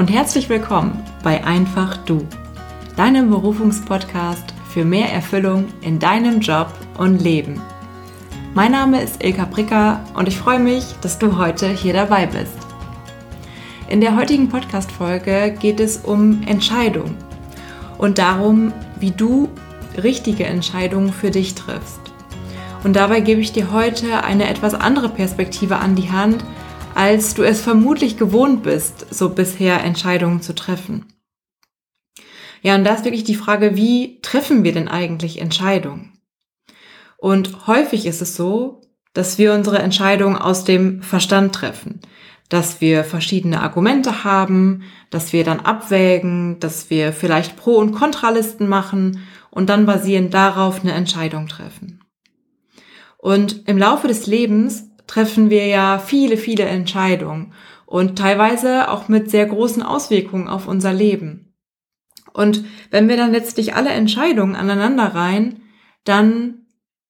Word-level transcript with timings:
und 0.00 0.10
herzlich 0.10 0.48
willkommen 0.48 1.04
bei 1.22 1.44
Einfach 1.44 1.98
Du, 1.98 2.26
deinem 2.96 3.28
Berufungspodcast 3.28 4.54
für 4.72 4.82
mehr 4.82 5.12
Erfüllung 5.12 5.66
in 5.82 5.98
deinem 5.98 6.40
Job 6.40 6.72
und 6.96 7.20
Leben. 7.20 7.60
Mein 8.54 8.72
Name 8.72 9.02
ist 9.02 9.22
Ilka 9.22 9.44
Pricker 9.44 10.02
und 10.14 10.26
ich 10.26 10.38
freue 10.38 10.58
mich, 10.58 10.86
dass 11.02 11.18
du 11.18 11.36
heute 11.36 11.68
hier 11.68 11.92
dabei 11.92 12.24
bist. 12.24 12.56
In 13.90 14.00
der 14.00 14.16
heutigen 14.16 14.48
Podcast-Folge 14.48 15.54
geht 15.60 15.80
es 15.80 15.98
um 15.98 16.44
Entscheidung 16.46 17.14
und 17.98 18.16
darum, 18.16 18.72
wie 18.98 19.10
du 19.10 19.50
richtige 20.02 20.46
Entscheidungen 20.46 21.12
für 21.12 21.30
dich 21.30 21.54
triffst. 21.54 22.00
Und 22.84 22.96
dabei 22.96 23.20
gebe 23.20 23.42
ich 23.42 23.52
dir 23.52 23.70
heute 23.70 24.24
eine 24.24 24.48
etwas 24.48 24.72
andere 24.72 25.10
Perspektive 25.10 25.76
an 25.76 25.94
die 25.94 26.10
Hand, 26.10 26.42
als 26.94 27.34
du 27.34 27.42
es 27.42 27.60
vermutlich 27.60 28.16
gewohnt 28.16 28.62
bist, 28.62 29.06
so 29.10 29.30
bisher 29.30 29.82
Entscheidungen 29.82 30.42
zu 30.42 30.54
treffen. 30.54 31.06
Ja, 32.62 32.74
und 32.74 32.84
da 32.84 32.94
ist 32.94 33.04
wirklich 33.04 33.24
die 33.24 33.34
Frage, 33.34 33.76
wie 33.76 34.20
treffen 34.20 34.64
wir 34.64 34.72
denn 34.72 34.88
eigentlich 34.88 35.40
Entscheidungen? 35.40 36.12
Und 37.16 37.66
häufig 37.66 38.06
ist 38.06 38.22
es 38.22 38.36
so, 38.36 38.80
dass 39.12 39.38
wir 39.38 39.54
unsere 39.54 39.78
Entscheidungen 39.78 40.36
aus 40.36 40.64
dem 40.64 41.02
Verstand 41.02 41.54
treffen, 41.54 42.00
dass 42.48 42.80
wir 42.80 43.04
verschiedene 43.04 43.62
Argumente 43.62 44.24
haben, 44.24 44.82
dass 45.10 45.32
wir 45.32 45.44
dann 45.44 45.60
abwägen, 45.60 46.60
dass 46.60 46.90
wir 46.90 47.12
vielleicht 47.12 47.56
Pro- 47.56 47.78
und 47.78 47.92
Kontralisten 47.92 48.68
machen 48.68 49.20
und 49.50 49.68
dann 49.68 49.86
basierend 49.86 50.32
darauf 50.32 50.80
eine 50.80 50.92
Entscheidung 50.92 51.48
treffen. 51.48 52.00
Und 53.18 53.68
im 53.68 53.76
Laufe 53.76 54.08
des 54.08 54.26
Lebens 54.26 54.89
treffen 55.10 55.50
wir 55.50 55.66
ja 55.66 55.98
viele, 55.98 56.36
viele 56.36 56.62
Entscheidungen 56.64 57.52
und 57.84 58.16
teilweise 58.16 58.88
auch 58.88 59.08
mit 59.08 59.28
sehr 59.28 59.44
großen 59.44 59.82
Auswirkungen 59.82 60.46
auf 60.46 60.68
unser 60.68 60.92
Leben. 60.92 61.52
Und 62.32 62.64
wenn 62.92 63.08
wir 63.08 63.16
dann 63.16 63.32
letztlich 63.32 63.74
alle 63.74 63.90
Entscheidungen 63.90 64.54
aneinander 64.54 65.12
reihen, 65.12 65.62
dann 66.04 66.66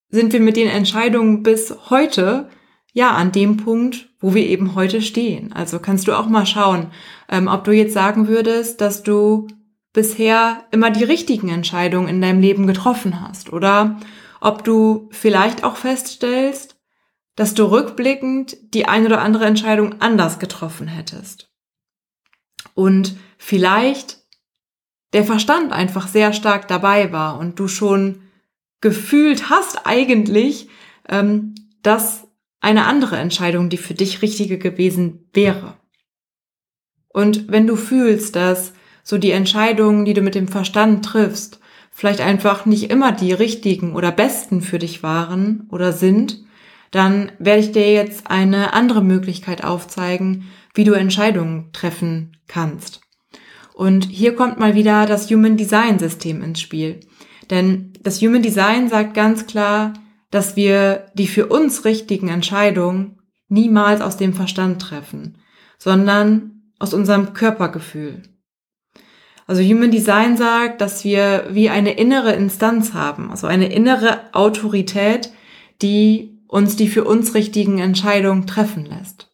sind 0.09 0.33
wir 0.33 0.41
mit 0.41 0.57
den 0.57 0.69
Entscheidungen 0.69 1.43
bis 1.43 1.77
heute 1.91 2.49
ja 2.95 3.11
an 3.11 3.33
dem 3.33 3.59
Punkt, 3.59 4.09
wo 4.19 4.33
wir 4.35 4.47
eben 4.47 4.75
heute 4.75 5.03
stehen. 5.03 5.53
Also 5.53 5.79
kannst 5.79 6.09
du 6.09 6.19
auch 6.19 6.27
mal 6.27 6.47
schauen, 6.47 6.87
ähm, 7.29 7.49
ob 7.49 7.65
du 7.65 7.73
jetzt 7.73 7.93
sagen 7.93 8.29
würdest, 8.29 8.81
dass 8.81 9.03
du 9.03 9.47
bisher 9.93 10.65
immer 10.71 10.91
die 10.91 11.05
richtigen 11.05 11.51
Entscheidungen 11.51 12.09
in 12.09 12.23
deinem 12.23 12.41
Leben 12.41 12.67
getroffen 12.67 13.21
hast 13.21 13.53
oder 13.53 14.01
ob 14.41 14.65
du 14.65 15.11
vielleicht 15.11 15.65
auch 15.65 15.77
feststellst, 15.77 16.80
dass 17.37 17.55
du 17.55 17.65
rückblickend 17.65 18.57
die 18.75 18.87
eine 18.87 19.07
oder 19.07 19.21
andere 19.23 19.47
Entscheidung 19.47 20.01
anders 20.01 20.39
getroffen 20.39 20.89
hättest. 20.89 21.51
Und 22.75 23.17
vielleicht 23.39 24.19
der 25.13 25.25
Verstand 25.25 25.73
einfach 25.73 26.07
sehr 26.09 26.33
stark 26.33 26.69
dabei 26.69 27.13
war 27.13 27.39
und 27.39 27.59
du 27.59 27.69
schon 27.69 28.23
gefühlt 28.81 29.51
hast 29.51 29.87
eigentlich, 29.87 30.69
ähm, 31.09 31.55
dass 31.83 32.29
eine 32.61 32.85
andere 32.85 33.17
Entscheidung 33.17 33.71
die 33.71 33.77
für 33.77 33.95
dich 33.95 34.23
richtige 34.23 34.59
gewesen 34.59 35.29
wäre. 35.33 35.77
Und 37.09 37.49
wenn 37.49 37.67
du 37.67 37.77
fühlst, 37.77 38.37
dass 38.37 38.73
so 39.03 39.19
die 39.19 39.33
Entscheidungen, 39.33 40.05
die 40.05 40.15
du 40.15 40.21
mit 40.21 40.35
dem 40.35 40.47
Verstand 40.47 41.05
triffst, 41.05 41.59
vielleicht 41.91 42.21
einfach 42.21 42.67
nicht 42.67 42.91
immer 42.91 43.13
die 43.13 43.33
richtigen 43.33 43.95
oder 43.95 44.13
besten 44.13 44.63
für 44.63 44.79
dich 44.79 45.03
waren 45.03 45.67
oder 45.71 45.93
sind, 45.93 46.45
dann 46.91 47.33
werde 47.39 47.61
ich 47.61 47.73
dir 47.73 47.93
jetzt 47.93 48.31
eine 48.31 48.73
andere 48.73 49.03
Möglichkeit 49.03 49.65
aufzeigen, 49.65 50.51
wie 50.75 50.85
du 50.85 50.93
Entscheidungen 50.93 51.71
treffen 51.73 52.37
kannst. 52.49 53.01
Und 53.75 54.05
hier 54.05 54.35
kommt 54.35 54.59
mal 54.59 54.75
wieder 54.75 55.07
das 55.07 55.31
Human 55.31 55.57
Design 55.57 55.99
System 55.99 56.43
ins 56.43 56.61
Spiel. 56.61 57.01
Denn 57.49 57.93
das 58.03 58.21
Human 58.21 58.43
Design 58.43 58.89
sagt 58.89 59.15
ganz 59.15 59.47
klar, 59.47 59.95
dass 60.31 60.55
wir 60.57 61.07
die 61.15 61.27
für 61.27 61.47
uns 61.47 61.85
richtigen 61.85 62.29
Entscheidungen 62.29 63.19
niemals 63.49 64.01
aus 64.01 64.17
dem 64.17 64.33
Verstand 64.33 64.81
treffen, 64.81 65.39
sondern 65.79 66.63
aus 66.79 66.95
unserem 66.95 67.33
Körpergefühl. 67.33 68.23
Also 69.47 69.63
Human 69.63 69.91
Design 69.91 70.37
sagt, 70.37 70.81
dass 70.81 71.03
wir 71.03 71.49
wie 71.51 71.71
eine 71.71 71.95
innere 71.95 72.33
Instanz 72.35 72.95
haben, 72.95 73.33
also 73.33 73.49
eine 73.49 73.73
innere 73.73 74.33
Autorität, 74.33 75.33
die 75.83 76.30
uns 76.51 76.75
die 76.75 76.89
für 76.89 77.05
uns 77.05 77.35
richtigen 77.35 77.79
Entscheidungen 77.79 78.47
treffen 78.47 78.85
lässt. 78.85 79.29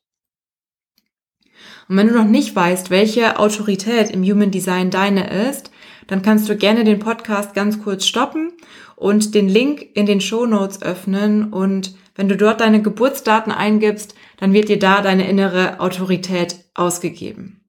Und 1.89 1.97
wenn 1.97 2.09
du 2.09 2.15
noch 2.15 2.27
nicht 2.27 2.55
weißt, 2.55 2.91
welche 2.91 3.39
Autorität 3.39 4.11
im 4.11 4.23
Human 4.23 4.51
Design 4.51 4.91
deine 4.91 5.49
ist, 5.49 5.71
dann 6.09 6.21
kannst 6.23 6.49
du 6.49 6.57
gerne 6.57 6.85
den 6.85 6.99
Podcast 6.99 7.55
ganz 7.55 7.83
kurz 7.83 8.07
stoppen 8.07 8.53
und 8.97 9.35
den 9.35 9.49
Link 9.49 9.87
in 9.95 10.05
den 10.05 10.21
Show 10.21 10.47
Notes 10.47 10.83
öffnen 10.83 11.53
und 11.53 11.95
wenn 12.17 12.29
du 12.29 12.37
dort 12.37 12.61
deine 12.61 12.83
Geburtsdaten 12.83 13.53
eingibst, 13.53 14.15
dann 14.39 14.53
wird 14.53 14.69
dir 14.69 14.79
da 14.79 15.01
deine 15.01 15.29
innere 15.29 15.81
Autorität 15.81 16.65
ausgegeben. 16.75 17.65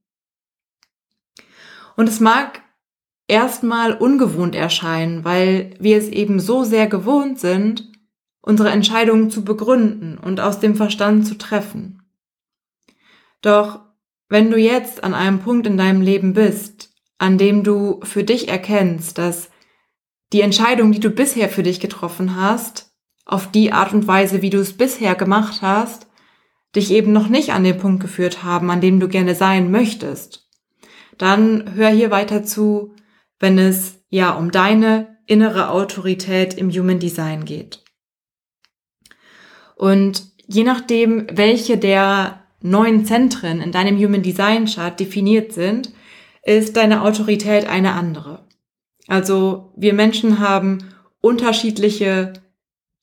Und 1.95 2.09
es 2.09 2.19
mag 2.19 2.61
erstmal 3.27 3.93
ungewohnt 3.93 4.55
erscheinen, 4.55 5.25
weil 5.25 5.73
wir 5.79 5.97
es 5.97 6.07
eben 6.09 6.39
so 6.39 6.63
sehr 6.63 6.87
gewohnt 6.87 7.39
sind, 7.39 7.91
unsere 8.47 8.69
Entscheidungen 8.69 9.29
zu 9.29 9.43
begründen 9.43 10.17
und 10.17 10.39
aus 10.39 10.61
dem 10.61 10.75
Verstand 10.75 11.27
zu 11.27 11.37
treffen. 11.37 12.01
Doch 13.41 13.81
wenn 14.29 14.49
du 14.49 14.57
jetzt 14.57 15.03
an 15.03 15.13
einem 15.13 15.39
Punkt 15.39 15.67
in 15.67 15.77
deinem 15.77 16.01
Leben 16.01 16.33
bist, 16.33 16.91
an 17.17 17.37
dem 17.37 17.63
du 17.63 17.99
für 18.03 18.23
dich 18.23 18.47
erkennst, 18.47 19.17
dass 19.17 19.49
die 20.31 20.41
Entscheidung, 20.41 20.93
die 20.93 21.01
du 21.01 21.09
bisher 21.09 21.49
für 21.49 21.61
dich 21.61 21.81
getroffen 21.81 22.37
hast, 22.37 22.93
auf 23.25 23.51
die 23.51 23.73
Art 23.73 23.93
und 23.93 24.07
Weise, 24.07 24.41
wie 24.41 24.49
du 24.49 24.59
es 24.59 24.77
bisher 24.77 25.15
gemacht 25.15 25.61
hast, 25.61 26.07
dich 26.73 26.91
eben 26.91 27.11
noch 27.11 27.27
nicht 27.27 27.51
an 27.51 27.65
den 27.65 27.77
Punkt 27.77 28.01
geführt 28.01 28.43
haben, 28.43 28.71
an 28.71 28.79
dem 28.79 29.01
du 29.01 29.09
gerne 29.09 29.35
sein 29.35 29.71
möchtest, 29.71 30.47
dann 31.17 31.75
hör 31.75 31.89
hier 31.89 32.11
weiter 32.11 32.43
zu, 32.43 32.95
wenn 33.39 33.59
es 33.59 34.05
ja 34.09 34.31
um 34.31 34.51
deine 34.51 35.17
innere 35.25 35.69
Autorität 35.69 36.53
im 36.53 36.69
Human 36.69 36.99
Design 36.99 37.43
geht. 37.43 37.83
Und 39.77 40.31
je 40.47 40.63
nachdem, 40.63 41.27
welche 41.31 41.77
der 41.77 42.43
neuen 42.61 43.05
Zentren 43.05 43.61
in 43.61 43.71
deinem 43.71 43.97
Human 43.97 44.23
Design 44.23 44.65
Chart 44.65 44.99
definiert 44.99 45.53
sind, 45.53 45.91
ist 46.43 46.75
deine 46.75 47.03
Autorität 47.03 47.67
eine 47.67 47.93
andere. 47.93 48.47
Also 49.07 49.73
wir 49.75 49.93
Menschen 49.93 50.39
haben 50.39 50.79
unterschiedliche 51.21 52.33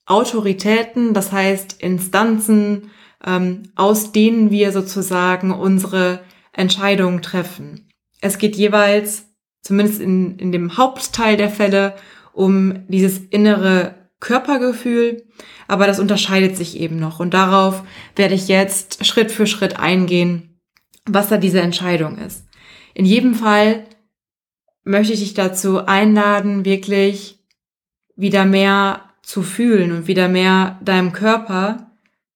Autoritäten, 0.07 1.15
das 1.15 1.33
heißt 1.33 1.81
Instanzen, 1.81 2.91
ähm, 3.25 3.63
aus 3.75 4.13
denen 4.13 4.51
wir 4.51 4.73
sozusagen 4.73 5.53
unsere 5.53 6.21
Entscheidungen 6.53 7.23
treffen. 7.23 7.89
Es 8.21 8.39
geht 8.39 8.57
jeweils, 8.57 9.27
zumindest 9.63 10.01
in, 10.01 10.39
in 10.39 10.53
dem 10.53 10.77
Hauptteil 10.77 11.37
der 11.37 11.51
Fälle, 11.51 11.95
um 12.33 12.85
dieses 12.89 13.19
innere 13.19 14.04
Körpergefühl, 14.25 15.25
aber 15.69 15.87
das 15.87 16.01
unterscheidet 16.01 16.57
sich 16.57 16.81
eben 16.81 16.99
noch. 16.99 17.21
Und 17.21 17.35
darauf 17.35 17.85
werde 18.17 18.35
ich 18.35 18.49
jetzt 18.49 19.07
Schritt 19.07 19.31
für 19.31 19.47
Schritt 19.47 19.79
eingehen, 19.79 20.59
was 21.05 21.29
da 21.29 21.37
diese 21.37 21.61
Entscheidung 21.61 22.19
ist. 22.19 22.47
In 22.95 23.05
jedem 23.05 23.35
Fall 23.35 23.85
möchte 24.83 25.13
ich 25.13 25.21
dich 25.21 25.35
dazu 25.35 25.87
einladen, 25.87 26.65
wirklich 26.65 27.39
wieder 28.17 28.45
mehr 28.45 29.03
zu 29.23 29.43
fühlen 29.43 29.93
und 29.93 30.07
wieder 30.07 30.29
mehr 30.29 30.79
deinem 30.83 31.13
Körper 31.13 31.93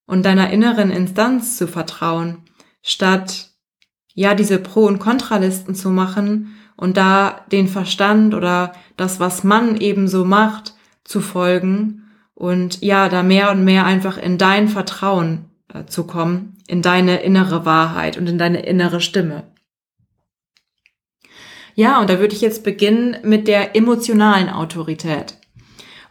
und 0.07 0.25
deiner 0.25 0.51
inneren 0.51 0.91
Instanz 0.91 1.57
zu 1.57 1.69
vertrauen, 1.69 2.45
statt 2.83 3.51
ja 4.15 4.35
diese 4.35 4.59
Pro- 4.59 4.87
und 4.87 4.99
Kontralisten 4.99 5.75
zu 5.75 5.91
machen 5.91 6.55
und 6.77 6.97
da 6.97 7.45
den 7.53 7.69
Verstand 7.69 8.35
oder 8.35 8.73
das, 8.97 9.21
was 9.21 9.45
man 9.45 9.77
eben 9.77 10.09
so 10.09 10.25
macht, 10.25 10.75
zu 11.09 11.21
folgen 11.21 12.05
und 12.35 12.83
ja, 12.83 13.09
da 13.09 13.23
mehr 13.23 13.51
und 13.51 13.65
mehr 13.65 13.85
einfach 13.85 14.19
in 14.19 14.39
dein 14.39 14.69
Vertrauen 14.69 15.47
äh, 15.73 15.87
zu 15.87 16.05
kommen, 16.07 16.57
in 16.69 16.83
deine 16.83 17.23
innere 17.23 17.65
Wahrheit 17.65 18.19
und 18.19 18.29
in 18.29 18.39
deine 18.39 18.61
innere 18.61 19.01
Stimme. 19.01 19.45
Ja, 21.75 22.01
und 22.01 22.11
da 22.11 22.21
würde 22.21 22.35
ich 22.35 22.41
jetzt 22.41 22.63
beginnen 22.63 23.17
mit 23.23 23.49
der 23.49 23.75
emotionalen 23.75 24.51
Autorität. 24.51 25.39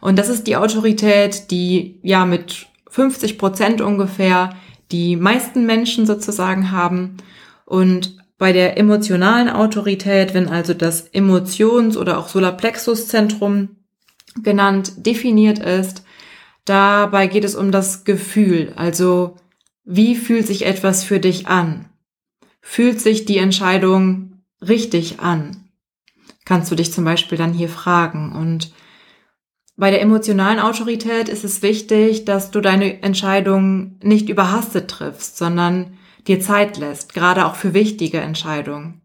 Und 0.00 0.18
das 0.18 0.28
ist 0.28 0.46
die 0.46 0.56
Autorität, 0.56 1.50
die 1.50 2.00
ja 2.02 2.24
mit 2.26 2.66
50 2.90 3.38
Prozent 3.38 3.80
ungefähr 3.80 4.50
die 4.90 5.16
meisten 5.16 5.66
Menschen 5.66 6.06
sozusagen 6.06 6.72
haben. 6.72 7.18
Und 7.64 8.16
bei 8.38 8.52
der 8.52 8.78
emotionalen 8.78 9.48
Autorität, 9.48 10.34
wenn 10.34 10.48
also 10.48 10.74
das 10.74 11.12
Emotions- 11.12 11.96
oder 11.96 12.18
auch 12.18 12.28
Solarplexuszentrum 12.28 13.77
genannt 14.42 14.92
definiert 14.96 15.58
ist, 15.58 16.04
dabei 16.64 17.26
geht 17.26 17.44
es 17.44 17.54
um 17.54 17.72
das 17.72 18.04
Gefühl, 18.04 18.72
also 18.76 19.36
wie 19.84 20.16
fühlt 20.16 20.46
sich 20.46 20.66
etwas 20.66 21.04
für 21.04 21.18
dich 21.18 21.46
an? 21.46 21.88
fühlt 22.70 23.00
sich 23.00 23.24
die 23.24 23.38
Entscheidung 23.38 24.42
richtig 24.60 25.20
an? 25.20 25.70
Kannst 26.44 26.70
du 26.70 26.74
dich 26.74 26.92
zum 26.92 27.04
Beispiel 27.04 27.38
dann 27.38 27.54
hier 27.54 27.70
fragen. 27.70 28.32
Und 28.32 28.72
bei 29.76 29.90
der 29.90 30.02
emotionalen 30.02 30.60
Autorität 30.60 31.30
ist 31.30 31.44
es 31.44 31.62
wichtig, 31.62 32.26
dass 32.26 32.50
du 32.50 32.60
deine 32.60 33.02
Entscheidung 33.02 33.98
nicht 34.02 34.28
überhastet 34.28 34.90
triffst, 34.90 35.38
sondern 35.38 35.98
dir 36.26 36.40
Zeit 36.40 36.76
lässt, 36.76 37.14
gerade 37.14 37.46
auch 37.46 37.54
für 37.54 37.72
wichtige 37.72 38.20
Entscheidungen. 38.20 39.00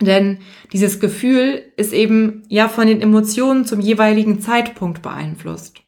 Denn 0.00 0.38
dieses 0.72 1.00
Gefühl 1.00 1.72
ist 1.76 1.92
eben 1.92 2.42
ja 2.48 2.68
von 2.68 2.86
den 2.86 3.00
Emotionen 3.00 3.64
zum 3.64 3.80
jeweiligen 3.80 4.40
Zeitpunkt 4.40 5.02
beeinflusst. 5.02 5.80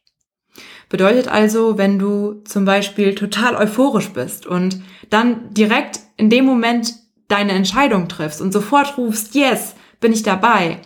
Bedeutet 0.89 1.27
also, 1.27 1.77
wenn 1.77 1.99
du 1.99 2.41
zum 2.45 2.65
Beispiel 2.65 3.13
total 3.13 3.55
euphorisch 3.55 4.09
bist 4.09 4.47
und 4.47 4.81
dann 5.11 5.53
direkt 5.53 5.99
in 6.17 6.31
dem 6.31 6.45
Moment 6.45 6.95
deine 7.27 7.51
Entscheidung 7.51 8.07
triffst 8.07 8.41
und 8.41 8.51
sofort 8.51 8.97
rufst, 8.97 9.35
yes, 9.35 9.75
bin 9.99 10.11
ich 10.11 10.23
dabei, 10.23 10.79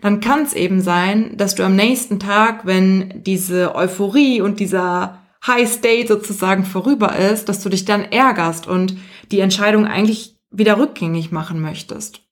dann 0.00 0.20
kann 0.20 0.42
es 0.42 0.52
eben 0.52 0.80
sein, 0.80 1.36
dass 1.36 1.54
du 1.54 1.62
am 1.62 1.76
nächsten 1.76 2.18
Tag, 2.18 2.66
wenn 2.66 3.22
diese 3.24 3.76
Euphorie 3.76 4.40
und 4.40 4.58
dieser 4.58 5.22
High 5.46 5.70
State 5.70 6.08
sozusagen 6.08 6.64
vorüber 6.64 7.16
ist, 7.16 7.48
dass 7.48 7.62
du 7.62 7.68
dich 7.68 7.84
dann 7.84 8.02
ärgerst 8.02 8.66
und 8.66 8.96
die 9.30 9.40
Entscheidung 9.40 9.86
eigentlich 9.86 10.36
wieder 10.50 10.78
rückgängig 10.78 11.30
machen 11.30 11.60
möchtest. 11.60 12.25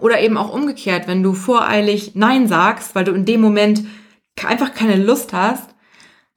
Oder 0.00 0.20
eben 0.20 0.36
auch 0.36 0.52
umgekehrt, 0.52 1.06
wenn 1.06 1.22
du 1.22 1.32
voreilig 1.32 2.12
Nein 2.14 2.48
sagst, 2.48 2.94
weil 2.94 3.04
du 3.04 3.12
in 3.12 3.24
dem 3.24 3.40
Moment 3.40 3.84
einfach 4.44 4.74
keine 4.74 4.96
Lust 4.96 5.32
hast, 5.32 5.74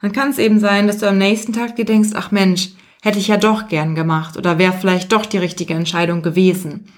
dann 0.02 0.12
kann 0.12 0.30
es 0.30 0.38
eben 0.38 0.60
sein, 0.60 0.88
dass 0.88 1.00
du 1.00 1.08
am 1.08 1.18
nächsten 1.18 1.54
Tag 1.54 1.76
dir 1.76 1.86
denkst, 1.86 2.12
ach 2.14 2.32
Mensch, 2.32 2.70
hätte 3.02 3.20
ich 3.20 3.28
ja 3.28 3.38
doch 3.38 3.68
gern 3.68 3.96
gemacht 3.96 4.38
oder 4.38 4.58
wäre 4.58 4.74
vielleicht 4.74 5.12
doch 5.12 5.26
die 5.26 5.38
richtige 5.38 5.74
Entscheidung 5.74 6.22
gewesen. 6.22 6.92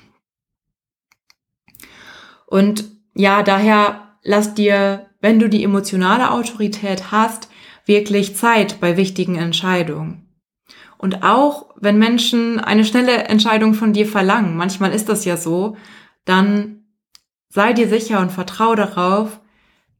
Und 2.45 2.85
ja, 3.13 3.43
daher 3.43 4.17
lass 4.23 4.53
dir, 4.53 5.07
wenn 5.19 5.39
du 5.39 5.49
die 5.49 5.63
emotionale 5.63 6.31
Autorität 6.31 7.11
hast, 7.11 7.49
wirklich 7.85 8.35
Zeit 8.35 8.79
bei 8.79 8.97
wichtigen 8.97 9.35
Entscheidungen. 9.35 10.27
Und 10.97 11.23
auch 11.23 11.73
wenn 11.77 11.97
Menschen 11.97 12.59
eine 12.59 12.85
schnelle 12.85 13.23
Entscheidung 13.23 13.73
von 13.73 13.93
dir 13.93 14.05
verlangen, 14.05 14.55
manchmal 14.55 14.91
ist 14.91 15.09
das 15.09 15.25
ja 15.25 15.35
so, 15.35 15.75
dann 16.25 16.83
sei 17.49 17.73
dir 17.73 17.89
sicher 17.89 18.19
und 18.19 18.31
vertrau 18.31 18.75
darauf, 18.75 19.39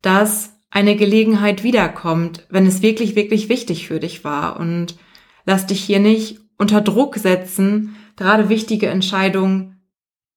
dass 0.02 0.54
eine 0.70 0.96
Gelegenheit 0.96 1.64
wiederkommt, 1.64 2.46
wenn 2.50 2.66
es 2.66 2.82
wirklich, 2.82 3.16
wirklich 3.16 3.50
wichtig 3.50 3.88
für 3.88 4.00
dich 4.00 4.24
war. 4.24 4.58
Und 4.60 4.96
lass 5.46 5.68
dich 5.68 5.84
hier 5.84 6.00
nicht 6.00 6.40
unter 6.58 6.82
Druck 6.82 7.18
setzen, 7.18 7.96
gerade 8.16 8.50
wichtige 8.50 8.88
Entscheidungen 8.88 9.82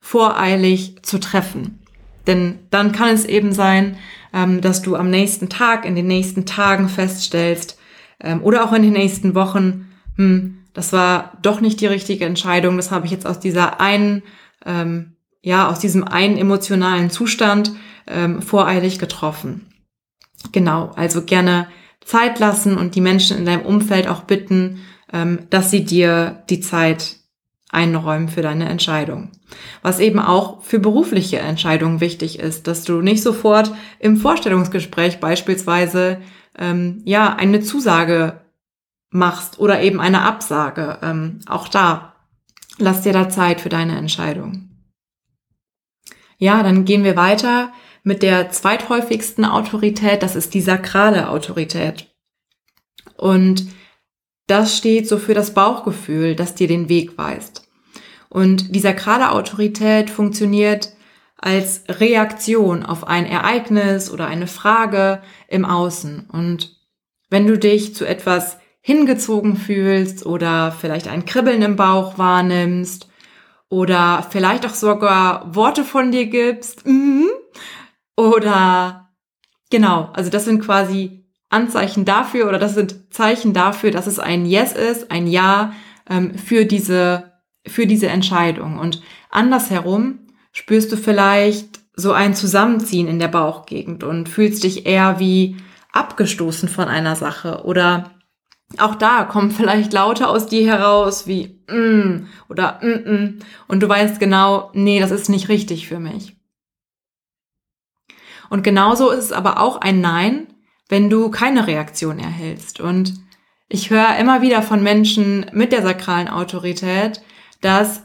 voreilig 0.01 0.97
zu 1.03 1.19
treffen. 1.19 1.79
Denn 2.27 2.59
dann 2.71 2.93
kann 2.93 3.11
es 3.11 3.25
eben 3.25 3.53
sein, 3.53 3.97
ähm, 4.33 4.61
dass 4.61 4.83
du 4.83 4.97
am 4.97 5.11
nächsten 5.11 5.49
Tag, 5.49 5.85
in 5.85 5.95
den 5.95 6.07
nächsten 6.07 6.47
Tagen 6.47 6.89
feststellst 6.89 7.79
ähm, 8.21 8.43
oder 8.43 8.65
auch 8.65 8.73
in 8.73 8.83
den 8.83 8.93
nächsten 8.93 9.35
Wochen, 9.35 9.93
hm, 10.17 10.59
das 10.73 10.93
war 10.93 11.39
doch 11.43 11.61
nicht 11.61 11.81
die 11.81 11.87
richtige 11.87 12.25
Entscheidung. 12.25 12.77
Das 12.77 12.91
habe 12.91 13.07
ich 13.07 13.13
jetzt 13.13 13.27
aus 13.27 13.39
dieser 13.39 13.81
einen, 13.81 14.23
ähm, 14.67 15.14
ja, 15.45 15.69
aus 15.69 15.79
diesem 15.79 16.05
einen 16.05 16.39
emotionalen 16.39 17.11
Zustand 17.11 17.73
ähm, 18.07 18.41
voreilig 18.41 18.99
getroffen. 18.99 19.67
Genau, 20.53 20.91
also 20.97 21.23
gerne 21.23 21.69
Zeit 22.03 22.39
lassen 22.39 22.77
und 22.77 22.95
die 22.95 23.03
Menschen 23.03 23.37
in 23.37 23.45
deinem 23.45 23.67
Umfeld 23.67 24.09
auch 24.09 24.23
bitten, 24.23 24.81
ähm, 25.13 25.41
dass 25.51 25.71
sie 25.71 25.85
dir 25.85 26.43
die 26.49 26.61
Zeit 26.61 27.17
einräumen 27.69 28.29
für 28.29 28.41
deine 28.41 28.69
Entscheidung. 28.71 29.33
Was 29.83 30.01
eben 30.01 30.19
auch 30.19 30.63
für 30.63 30.79
berufliche 30.79 31.41
Entscheidungen 31.41 32.01
wichtig 32.01 32.39
ist, 32.39 32.67
dass 32.67 32.85
du 32.85 33.03
nicht 33.03 33.23
sofort 33.23 33.71
im 33.99 34.17
Vorstellungsgespräch 34.17 35.21
beispielsweise 35.21 36.23
ähm, 36.59 37.03
ja 37.05 37.35
eine 37.35 37.61
Zusage 37.61 38.41
machst 39.11 39.59
oder 39.59 39.83
eben 39.83 40.01
eine 40.01 40.23
Absage. 40.23 40.99
Ähm, 41.03 41.41
auch 41.47 41.69
da 41.69 42.15
lass 42.79 43.03
dir 43.03 43.13
da 43.13 43.29
Zeit 43.29 43.61
für 43.61 43.69
deine 43.69 43.99
Entscheidung. 43.99 44.74
Ja, 46.45 46.63
dann 46.63 46.85
gehen 46.85 47.05
wir 47.05 47.17
weiter 47.17 47.73
mit 48.03 48.23
der 48.23 48.51
zweithäufigsten 48.51 49.47
Autorität. 49.47 50.23
Das 50.23 50.37
ist 50.37 50.53
die 50.53 50.61
sakrale 50.61 51.31
Autorität. 51.31 52.15
Und 53.17 53.69
das 54.47 54.77
steht 54.77 55.09
so 55.09 55.17
für 55.17 55.33
das 55.33 55.55
Bauchgefühl, 55.55 56.35
das 56.35 56.55
dir 56.55 56.69
den 56.69 56.91
Weg 56.91 57.17
weist. 57.17 57.67
Und 58.29 58.75
die 58.75 58.81
sakrale 58.81 59.33
Autorität 59.33 60.11
funktioniert 60.11 60.91
als 61.39 61.85
Reaktion 61.89 62.85
auf 62.85 63.09
ein 63.09 63.25
Ereignis 63.25 64.11
oder 64.11 64.27
eine 64.27 64.47
Frage 64.47 65.23
im 65.49 65.65
Außen. 65.65 66.29
Und 66.31 66.77
wenn 67.31 67.47
du 67.47 67.59
dich 67.59 67.95
zu 67.95 68.05
etwas 68.05 68.59
hingezogen 68.83 69.57
fühlst 69.57 70.27
oder 70.27 70.73
vielleicht 70.73 71.09
ein 71.09 71.25
Kribbeln 71.25 71.63
im 71.63 71.77
Bauch 71.77 72.19
wahrnimmst 72.19 73.09
oder 73.69 74.27
vielleicht 74.31 74.67
auch 74.67 74.75
sogar 74.75 75.55
Worte 75.55 75.85
von 75.85 76.13
dir 76.13 76.27
gibst 76.27 76.87
mm, 76.87 77.27
oder 78.17 79.11
genau, 79.71 80.11
also 80.13 80.31
das 80.31 80.45
sind 80.45 80.61
quasi 80.61 81.25
Anzeichen 81.51 82.05
dafür 82.05 82.49
oder 82.49 82.59
das 82.59 82.75
sind 82.75 83.13
Zeichen 83.13 83.53
dafür, 83.53 83.91
dass 83.91 84.07
es 84.07 84.19
ein 84.19 84.47
Yes 84.47 84.73
ist, 84.73 85.11
ein 85.11 85.27
Ja 85.27 85.73
ähm, 86.09 86.37
für 86.37 86.65
diese 86.65 87.33
für 87.67 87.87
diese 87.87 88.09
Entscheidung. 88.09 88.79
Und 88.79 89.03
andersherum 89.31 90.19
spürst 90.53 90.93
du 90.93 90.97
vielleicht 90.97 91.81
so 91.97 92.13
ein 92.13 92.35
Zusammenziehen 92.35 93.09
in 93.09 93.19
der 93.19 93.29
Bauchgegend 93.29 94.05
und 94.05 94.29
fühlst 94.29 94.65
dich 94.65 94.87
eher 94.87 95.19
wie 95.19 95.57
abgestoßen 95.93 96.69
von 96.69 96.89
einer 96.89 97.17
Sache 97.17 97.65
oder 97.65 98.11
auch 98.79 98.95
da 98.95 99.25
kommen 99.25 99.51
vielleicht 99.51 99.93
Laute 99.93 100.29
aus 100.29 100.47
dir 100.47 100.67
heraus 100.67 101.27
wie 101.27 101.61
mm 101.69 102.27
oder 102.49 102.81
mm, 102.83 103.11
mm 103.11 103.39
und 103.69 103.81
du 103.81 103.89
weißt 103.89 104.19
genau, 104.21 104.71
nee, 104.75 105.01
das 105.01 105.11
ist 105.11 105.29
nicht 105.29 105.49
richtig 105.49 105.89
für 105.89 105.99
mich. 105.99 106.37
Und 108.51 108.63
genauso 108.63 109.11
ist 109.11 109.25
es 109.25 109.33
aber 109.33 109.61
auch 109.61 109.81
ein 109.81 110.01
Nein, 110.01 110.47
wenn 110.89 111.11
du 111.11 111.31
keine 111.31 111.67
Reaktion 111.67 112.19
erhältst. 112.19 112.79
Und 112.79 113.15
ich 113.69 113.91
höre 113.91 114.17
immer 114.17 114.43
wieder 114.43 114.63
von 114.63 114.83
Menschen 114.83 115.47
mit 115.53 115.73
der 115.73 115.83
sakralen 115.83 116.29
Autorität, 116.29 117.23
dass 117.61 118.03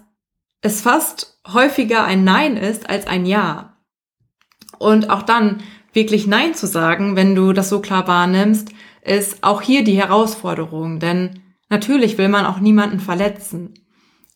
es 0.62 0.82
fast 0.82 1.39
häufiger 1.48 2.04
ein 2.04 2.24
Nein 2.24 2.58
ist 2.58 2.89
als 2.89 3.08
ein 3.08 3.25
Ja. 3.25 3.78
Und 4.78 5.10
auch 5.10 5.24
dann 5.24 5.62
wirklich 5.94 6.28
Nein 6.28 6.54
zu 6.54 6.68
sagen, 6.68 7.16
wenn 7.16 7.36
du 7.36 7.54
das 7.54 7.70
so 7.70 7.82
klar 7.82 8.08
wahrnimmst, 8.08 8.72
ist 9.10 9.44
auch 9.44 9.62
hier 9.62 9.84
die 9.84 9.98
Herausforderung, 9.98 11.00
denn 11.00 11.42
natürlich 11.70 12.18
will 12.18 12.30
man 12.30 12.46
auch 12.46 12.60
niemanden 12.60 13.00
verletzen. 13.00 13.74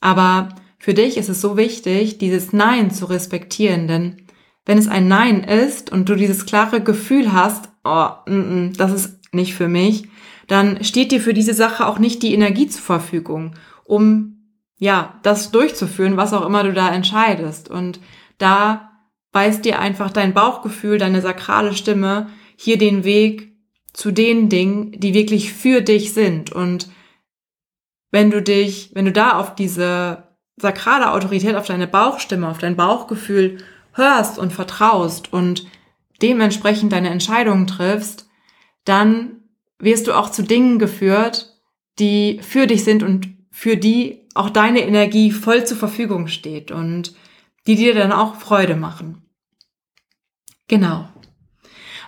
Aber 0.01 0.49
für 0.79 0.93
dich 0.93 1.17
ist 1.17 1.29
es 1.29 1.41
so 1.41 1.55
wichtig, 1.57 2.17
dieses 2.17 2.53
Nein 2.53 2.89
zu 2.89 3.05
respektieren, 3.05 3.87
denn 3.87 4.17
wenn 4.65 4.77
es 4.77 4.87
ein 4.87 5.07
Nein 5.07 5.43
ist 5.43 5.91
und 5.91 6.09
du 6.09 6.15
dieses 6.15 6.45
klare 6.45 6.81
Gefühl 6.81 7.33
hast, 7.33 7.69
oh, 7.83 8.09
n 8.25 8.71
-n, 8.71 8.77
das 8.77 8.91
ist 8.91 9.19
nicht 9.33 9.53
für 9.53 9.67
mich, 9.67 10.07
dann 10.47 10.83
steht 10.83 11.11
dir 11.11 11.21
für 11.21 11.33
diese 11.33 11.53
Sache 11.53 11.85
auch 11.85 11.99
nicht 11.99 12.23
die 12.23 12.33
Energie 12.33 12.67
zur 12.67 12.81
Verfügung, 12.81 13.55
um 13.85 14.33
ja, 14.79 15.19
das 15.23 15.51
durchzuführen, 15.51 16.17
was 16.17 16.33
auch 16.33 16.45
immer 16.45 16.63
du 16.63 16.73
da 16.73 16.89
entscheidest. 16.89 17.69
Und 17.69 17.99
da 18.37 18.91
weist 19.31 19.65
dir 19.65 19.79
einfach 19.79 20.11
dein 20.11 20.33
Bauchgefühl, 20.33 20.97
deine 20.97 21.21
sakrale 21.21 21.73
Stimme 21.73 22.27
hier 22.57 22.77
den 22.77 23.03
Weg 23.03 23.52
zu 23.93 24.11
den 24.11 24.49
Dingen, 24.49 24.91
die 24.91 25.13
wirklich 25.13 25.53
für 25.53 25.81
dich 25.81 26.13
sind. 26.13 26.51
Und 26.51 26.89
wenn 28.11 28.31
du 28.31 28.41
dich, 28.41 28.91
wenn 28.93 29.05
du 29.05 29.11
da 29.11 29.37
auf 29.37 29.55
diese 29.55 30.23
sakrale 30.57 31.11
Autorität, 31.11 31.55
auf 31.55 31.67
deine 31.67 31.87
Bauchstimme, 31.87 32.49
auf 32.49 32.57
dein 32.57 32.75
Bauchgefühl 32.75 33.57
hörst 33.93 34.39
und 34.39 34.53
vertraust 34.53 35.31
und 35.31 35.65
dementsprechend 36.21 36.91
deine 36.91 37.09
Entscheidungen 37.09 37.67
triffst, 37.67 38.29
dann 38.85 39.43
wirst 39.79 40.07
du 40.07 40.13
auch 40.13 40.29
zu 40.29 40.43
Dingen 40.43 40.79
geführt, 40.79 41.61
die 41.99 42.39
für 42.41 42.67
dich 42.67 42.83
sind 42.83 43.03
und 43.03 43.29
für 43.51 43.77
die 43.77 44.27
auch 44.33 44.49
deine 44.49 44.81
Energie 44.81 45.31
voll 45.31 45.65
zur 45.65 45.77
Verfügung 45.77 46.27
steht 46.27 46.71
und 46.71 47.13
die 47.67 47.75
dir 47.75 47.93
dann 47.93 48.11
auch 48.11 48.35
Freude 48.35 48.75
machen. 48.75 49.21
Genau. 50.67 51.07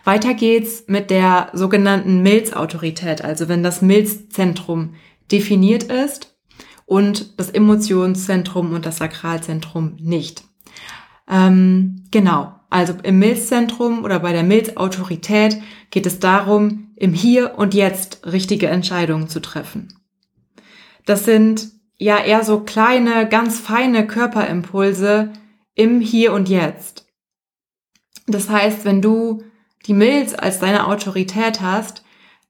Weiter 0.05 0.35
geht's 0.35 0.85
mit 0.87 1.09
der 1.09 1.49
sogenannten 1.53 2.21
Milzautorität, 2.21 3.23
also 3.23 3.49
wenn 3.49 3.63
das 3.63 3.81
Milzzentrum 3.81 4.93
definiert 5.31 5.83
ist 5.83 6.37
und 6.85 7.39
das 7.39 7.49
Emotionszentrum 7.49 8.73
und 8.73 8.85
das 8.85 8.97
Sakralzentrum 8.97 9.97
nicht. 9.99 10.43
Ähm, 11.27 12.03
genau, 12.11 12.53
also 12.69 12.93
im 13.01 13.17
Milzzentrum 13.17 14.03
oder 14.03 14.19
bei 14.19 14.31
der 14.31 14.43
Milzautorität 14.43 15.59
geht 15.89 16.05
es 16.05 16.19
darum, 16.19 16.91
im 16.95 17.13
Hier 17.13 17.57
und 17.57 17.73
Jetzt 17.73 18.27
richtige 18.27 18.67
Entscheidungen 18.67 19.27
zu 19.27 19.39
treffen. 19.41 19.99
Das 21.05 21.25
sind 21.25 21.71
ja 21.97 22.19
eher 22.19 22.43
so 22.43 22.59
kleine, 22.59 23.27
ganz 23.27 23.59
feine 23.59 24.05
Körperimpulse 24.05 25.33
im 25.73 25.99
Hier 25.99 26.31
und 26.31 26.47
Jetzt. 26.47 27.07
Das 28.27 28.49
heißt, 28.49 28.85
wenn 28.85 29.01
du 29.01 29.43
die 29.85 29.93
Milz 29.93 30.33
als 30.33 30.59
deine 30.59 30.87
Autorität 30.87 31.61
hast, 31.61 32.03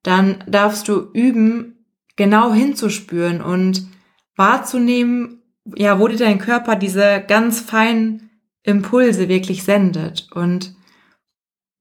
dann 0.03 0.43
darfst 0.47 0.87
du 0.87 1.09
üben, 1.13 1.85
genau 2.15 2.53
hinzuspüren 2.53 3.41
und 3.41 3.87
wahrzunehmen, 4.35 5.41
ja, 5.75 5.99
wo 5.99 6.07
dir 6.07 6.17
dein 6.17 6.39
Körper 6.39 6.75
diese 6.75 7.23
ganz 7.27 7.59
feinen 7.59 8.29
Impulse 8.63 9.29
wirklich 9.29 9.63
sendet. 9.63 10.29
Und 10.33 10.75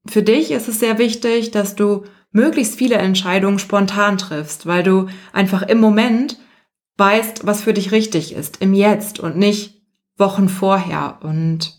für 0.07 0.23
dich 0.23 0.51
ist 0.51 0.69
es 0.69 0.81
sehr 0.81 0.99
wichtig, 0.99 1.51
dass 1.51 1.77
du 1.77 2.05
möglichst 2.31 2.77
viele 2.77 2.97
Entscheidungen 2.97 3.59
spontan 3.59 4.19
triffst, 4.19 4.67
weil 4.67 4.83
du 4.83 5.07
einfach 5.33 5.63
im 5.63 5.81
Moment 5.81 6.39
weißt, 6.97 7.47
was 7.47 7.63
für 7.63 7.73
dich 7.73 7.93
richtig 7.93 8.35
ist, 8.35 8.61
im 8.61 8.75
Jetzt 8.75 9.21
und 9.21 9.37
nicht 9.37 9.83
Wochen 10.17 10.49
vorher. 10.49 11.19
Und 11.23 11.79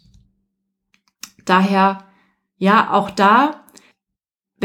daher, 1.46 2.06
ja, 2.58 2.92
auch 2.92 3.12
da, 3.12 3.65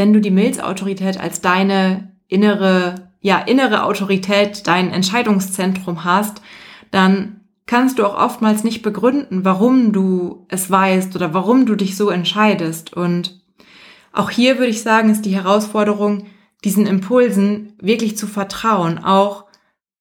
wenn 0.01 0.15
du 0.15 0.21
die 0.23 0.31
Milzautorität 0.31 1.21
als 1.21 1.43
deine 1.43 2.11
innere, 2.27 3.11
ja, 3.21 3.39
innere 3.39 3.85
Autorität, 3.85 4.67
dein 4.67 4.91
Entscheidungszentrum 4.91 6.05
hast, 6.05 6.41
dann 6.91 7.43
kannst 7.67 7.99
du 7.99 8.07
auch 8.07 8.17
oftmals 8.17 8.65
nicht 8.65 8.81
begründen, 8.81 9.45
warum 9.45 9.93
du 9.93 10.47
es 10.49 10.71
weißt 10.71 11.15
oder 11.17 11.35
warum 11.35 11.67
du 11.67 11.75
dich 11.75 11.99
so 11.99 12.09
entscheidest. 12.09 12.95
Und 12.95 13.43
auch 14.11 14.31
hier 14.31 14.57
würde 14.57 14.71
ich 14.71 14.81
sagen, 14.81 15.11
ist 15.11 15.27
die 15.27 15.35
Herausforderung, 15.35 16.29
diesen 16.65 16.87
Impulsen 16.87 17.75
wirklich 17.79 18.17
zu 18.17 18.27
vertrauen, 18.27 19.05
auch 19.05 19.45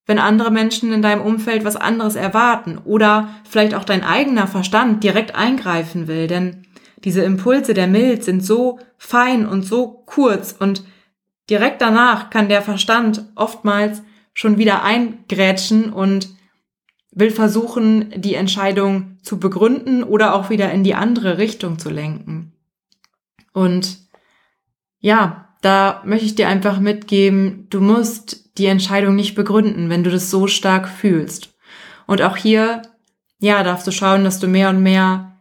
wenn 0.06 0.18
andere 0.18 0.50
Menschen 0.50 0.94
in 0.94 1.02
deinem 1.02 1.24
Umfeld 1.24 1.66
was 1.66 1.76
anderes 1.76 2.16
erwarten 2.16 2.78
oder 2.86 3.28
vielleicht 3.44 3.76
auch 3.76 3.84
dein 3.84 4.06
eigener 4.06 4.48
Verstand 4.48 5.04
direkt 5.04 5.36
eingreifen 5.36 6.08
will, 6.08 6.28
denn 6.28 6.64
diese 7.04 7.24
Impulse 7.24 7.74
der 7.74 7.88
Milz 7.88 8.26
sind 8.26 8.44
so 8.44 8.80
fein 8.98 9.48
und 9.48 9.64
so 9.64 10.04
kurz 10.06 10.56
und 10.58 10.84
direkt 11.50 11.82
danach 11.82 12.30
kann 12.30 12.50
der 12.50 12.62
Verstand 12.62 13.24
oftmals 13.36 14.04
schon 14.34 14.58
wieder 14.58 14.84
eingrätschen 14.84 15.92
und 15.92 16.30
will 17.12 17.32
versuchen, 17.32 18.14
die 18.16 18.36
Entscheidung 18.36 19.18
zu 19.24 19.40
begründen 19.40 20.04
oder 20.04 20.36
auch 20.36 20.50
wieder 20.50 20.72
in 20.72 20.84
die 20.84 20.96
andere 20.96 21.38
Richtung 21.38 21.80
zu 21.80 21.90
lenken. 21.90 22.54
Und 23.54 23.98
ja, 25.00 25.50
da 25.62 26.02
möchte 26.06 26.26
ich 26.26 26.36
dir 26.36 26.48
einfach 26.48 26.80
mitgeben, 26.80 27.68
du 27.70 27.82
musst 27.82 28.58
die 28.58 28.68
Entscheidung 28.68 29.16
nicht 29.16 29.36
begründen, 29.36 29.90
wenn 29.90 30.04
du 30.04 30.12
das 30.12 30.30
so 30.30 30.48
stark 30.48 30.88
fühlst. 30.88 31.56
Und 32.06 32.22
auch 32.22 32.38
hier, 32.38 32.82
ja, 33.40 33.64
darfst 33.64 33.88
du 33.88 33.92
schauen, 33.92 34.24
dass 34.24 34.40
du 34.40 34.48
mehr 34.48 34.70
und 34.70 34.82
mehr 34.82 35.39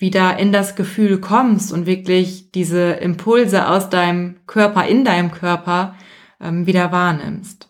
wieder 0.00 0.38
in 0.38 0.50
das 0.50 0.76
Gefühl 0.76 1.20
kommst 1.20 1.72
und 1.72 1.86
wirklich 1.86 2.50
diese 2.52 2.92
Impulse 2.92 3.68
aus 3.68 3.90
deinem 3.90 4.40
Körper, 4.46 4.86
in 4.86 5.04
deinem 5.04 5.30
Körper 5.30 5.94
ähm, 6.40 6.66
wieder 6.66 6.90
wahrnimmst. 6.90 7.68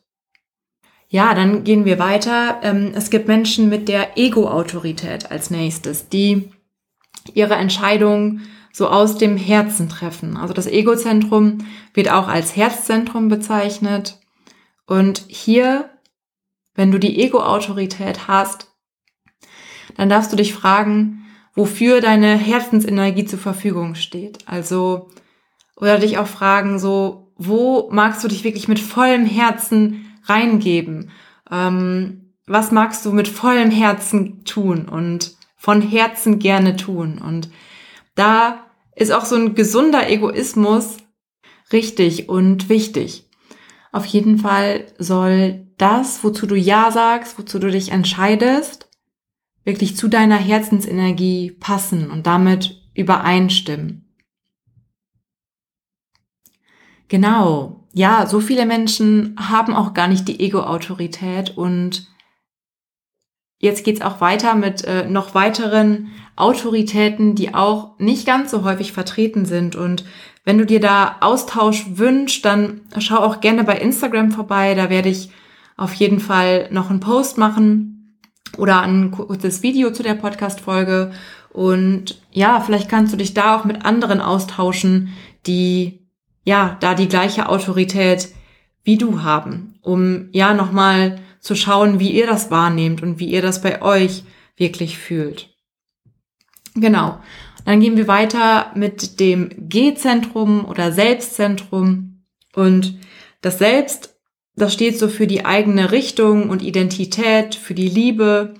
Ja, 1.09 1.35
dann 1.35 1.65
gehen 1.65 1.85
wir 1.85 1.99
weiter. 1.99 2.61
Ähm, 2.63 2.93
es 2.95 3.11
gibt 3.11 3.27
Menschen 3.27 3.69
mit 3.69 3.89
der 3.89 4.17
Ego-Autorität 4.17 5.33
als 5.33 5.51
nächstes, 5.51 6.09
die 6.09 6.53
ihre 7.35 7.57
Entscheidung 7.57 8.43
so 8.73 8.89
aus 8.89 9.19
dem 9.19 9.37
Herzen 9.37 9.89
treffen. 9.89 10.37
Also 10.37 10.55
das 10.55 10.69
Egozentrum 10.69 11.67
wird 11.95 12.13
auch 12.13 12.29
als 12.29 12.55
Herzzentrum 12.55 13.29
bezeichnet. 13.29 14.21
Und 14.87 15.25
hier, 15.27 15.91
wenn 16.77 16.93
du 16.93 16.99
die 16.99 17.21
Ego-Autorität 17.21 18.29
hast, 18.29 18.69
dann 19.97 20.09
darfst 20.09 20.33
du 20.33 20.37
dich 20.37 20.55
fragen, 20.55 21.27
wofür 21.61 22.01
deine 22.01 22.39
Herzensenergie 22.39 23.27
zur 23.27 23.39
Verfügung 23.39 23.95
steht. 23.95 24.39
Also, 24.47 25.11
oder 25.77 25.99
dich 25.99 26.17
auch 26.17 26.27
fragen, 26.27 26.79
so, 26.79 27.35
wo 27.37 27.91
magst 27.93 28.25
du 28.25 28.29
dich 28.29 28.45
wirklich 28.45 28.67
mit 28.67 28.79
vollem 28.79 29.27
Herzen 29.27 30.07
reingeben? 30.25 31.11
Ähm, 31.51 32.33
was 32.47 32.73
magst 32.73 33.05
du 33.05 33.13
mit 33.13 33.29
vollem 33.29 33.71
Herzen 33.71 34.43
tun 34.45 34.89
und 34.89 35.37
von 35.59 35.83
Herzen 35.83 36.39
gerne 36.39 36.77
tun? 36.77 37.21
Und 37.23 37.51
da 38.15 38.65
ist 38.97 39.13
auch 39.13 39.27
so 39.27 39.37
ein 39.37 39.55
gesunder 39.55 40.09
Egoismus 40.09 40.97
richtig 41.75 42.31
und 42.31 42.71
wichtig. 42.71 43.29
Auf 43.93 44.07
jeden 44.07 44.39
Fall 44.39 44.87
soll 44.97 45.67
das, 45.77 46.25
wozu 46.25 46.47
du 46.47 46.55
Ja 46.55 46.91
sagst, 46.91 47.39
wozu 47.39 47.59
du 47.59 47.71
dich 47.71 47.93
entscheidest, 47.93 48.90
wirklich 49.71 49.97
zu 49.97 50.09
deiner 50.09 50.37
Herzensenergie 50.37 51.53
passen 51.53 52.11
und 52.11 52.27
damit 52.27 52.83
übereinstimmen. 52.95 54.05
Genau. 57.09 57.89
Ja, 57.93 58.27
so 58.27 58.41
viele 58.41 58.67
Menschen 58.67 59.37
haben 59.39 59.75
auch 59.75 59.95
gar 59.95 60.09
nicht 60.09 60.27
die 60.29 60.41
Ego-Autorität 60.41 61.57
und 61.57 62.09
jetzt 63.59 63.85
geht's 63.85 64.01
auch 64.01 64.21
weiter 64.21 64.55
mit 64.55 64.85
äh, 64.85 65.09
noch 65.09 65.35
weiteren 65.35 66.09
Autoritäten, 66.37 67.35
die 67.35 67.55
auch 67.55 67.99
nicht 67.99 68.27
ganz 68.27 68.51
so 68.51 68.65
häufig 68.65 68.93
vertreten 68.93 69.45
sind 69.45 69.77
und 69.77 70.05
wenn 70.45 70.59
du 70.59 70.67
dir 70.67 70.81
da 70.81 71.17
Austausch 71.21 71.87
wünschst, 71.95 72.45
dann 72.45 72.81
schau 72.99 73.19
auch 73.19 73.41
gerne 73.41 73.63
bei 73.63 73.77
Instagram 73.77 74.33
vorbei. 74.33 74.75
Da 74.75 74.89
werde 74.89 75.11
ich 75.11 75.31
auf 75.77 75.93
jeden 75.95 76.19
Fall 76.19 76.69
noch 76.73 76.89
einen 76.89 77.01
Post 77.01 77.37
machen 77.37 78.00
oder 78.59 78.81
ein 78.83 79.11
kurzes 79.11 79.63
Video 79.63 79.91
zu 79.93 80.03
der 80.03 80.15
Podcast-Folge. 80.15 81.13
Und 81.53 82.21
ja, 82.31 82.61
vielleicht 82.61 82.89
kannst 82.89 83.13
du 83.13 83.17
dich 83.17 83.35
da 83.35 83.57
auch 83.57 83.65
mit 83.65 83.85
anderen 83.85 84.21
austauschen, 84.21 85.13
die 85.47 86.07
ja 86.45 86.77
da 86.81 86.95
die 86.95 87.09
gleiche 87.09 87.49
Autorität 87.49 88.29
wie 88.85 88.97
du 88.97 89.23
haben, 89.23 89.75
um 89.83 90.29
ja 90.33 90.55
nochmal 90.55 91.21
zu 91.41 91.55
schauen, 91.55 92.01
wie 92.01 92.11
ihr 92.11 92.27
das 92.27 92.51
wahrnehmt 92.51 93.03
und 93.03 93.19
wie 93.19 93.31
ihr 93.31 93.43
das 93.43 93.63
bei 93.63 93.83
euch 93.83 94.25
wirklich 94.57 94.99
fühlt. 94.99 95.51
Genau. 96.75 97.19
Dann 97.65 97.81
gehen 97.81 97.97
wir 97.97 98.09
weiter 98.09 98.73
mit 98.75 99.21
dem 99.21 99.51
G-Zentrum 99.69 100.65
oder 100.65 100.93
Selbstzentrum. 100.93 102.25
Und 102.55 102.99
das 103.43 103.59
Selbst, 103.59 104.10
das 104.61 104.73
steht 104.73 104.99
so 104.99 105.09
für 105.09 105.27
die 105.27 105.45
eigene 105.45 105.93
Richtung 105.93 106.51
und 106.51 106.63
Identität, 106.63 107.55
für 107.55 107.75
die 107.75 107.89
Liebe. 107.89 108.55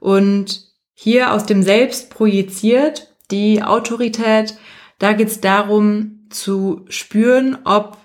Und 0.00 0.72
hier 0.94 1.32
aus 1.32 1.46
dem 1.46 1.62
Selbst 1.62 2.10
projiziert 2.10 3.14
die 3.30 3.62
Autorität. 3.62 4.56
Da 4.98 5.12
geht 5.12 5.28
es 5.28 5.40
darum 5.40 6.26
zu 6.30 6.84
spüren, 6.88 7.58
ob 7.64 7.98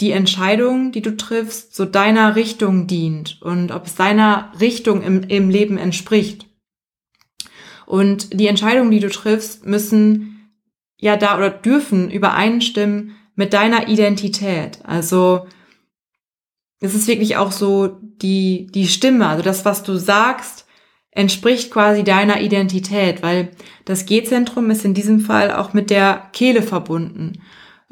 die 0.00 0.10
Entscheidung, 0.10 0.92
die 0.92 1.02
du 1.02 1.16
triffst, 1.16 1.74
so 1.74 1.84
deiner 1.84 2.36
Richtung 2.36 2.86
dient 2.86 3.40
und 3.40 3.72
ob 3.72 3.86
es 3.86 3.94
deiner 3.94 4.52
Richtung 4.60 5.02
im, 5.02 5.22
im 5.22 5.48
Leben 5.48 5.78
entspricht. 5.78 6.46
Und 7.86 8.38
die 8.38 8.48
Entscheidungen, 8.48 8.90
die 8.90 9.00
du 9.00 9.08
triffst, 9.08 9.64
müssen 9.64 10.50
ja 10.98 11.16
da 11.16 11.36
oder 11.36 11.50
dürfen 11.50 12.10
übereinstimmen 12.10 13.16
mit 13.36 13.52
deiner 13.52 13.88
Identität. 13.88 14.80
Also 14.84 15.46
es 16.80 16.94
ist 16.94 17.08
wirklich 17.08 17.36
auch 17.36 17.52
so 17.52 17.98
die, 18.22 18.66
die 18.72 18.86
Stimme, 18.86 19.26
also 19.28 19.42
das, 19.42 19.64
was 19.64 19.82
du 19.82 19.96
sagst, 19.96 20.66
entspricht 21.10 21.70
quasi 21.70 22.04
deiner 22.04 22.40
Identität, 22.42 23.22
weil 23.22 23.50
das 23.86 24.04
G-Zentrum 24.04 24.70
ist 24.70 24.84
in 24.84 24.92
diesem 24.92 25.20
Fall 25.20 25.52
auch 25.52 25.72
mit 25.72 25.88
der 25.88 26.28
Kehle 26.32 26.62
verbunden. 26.62 27.40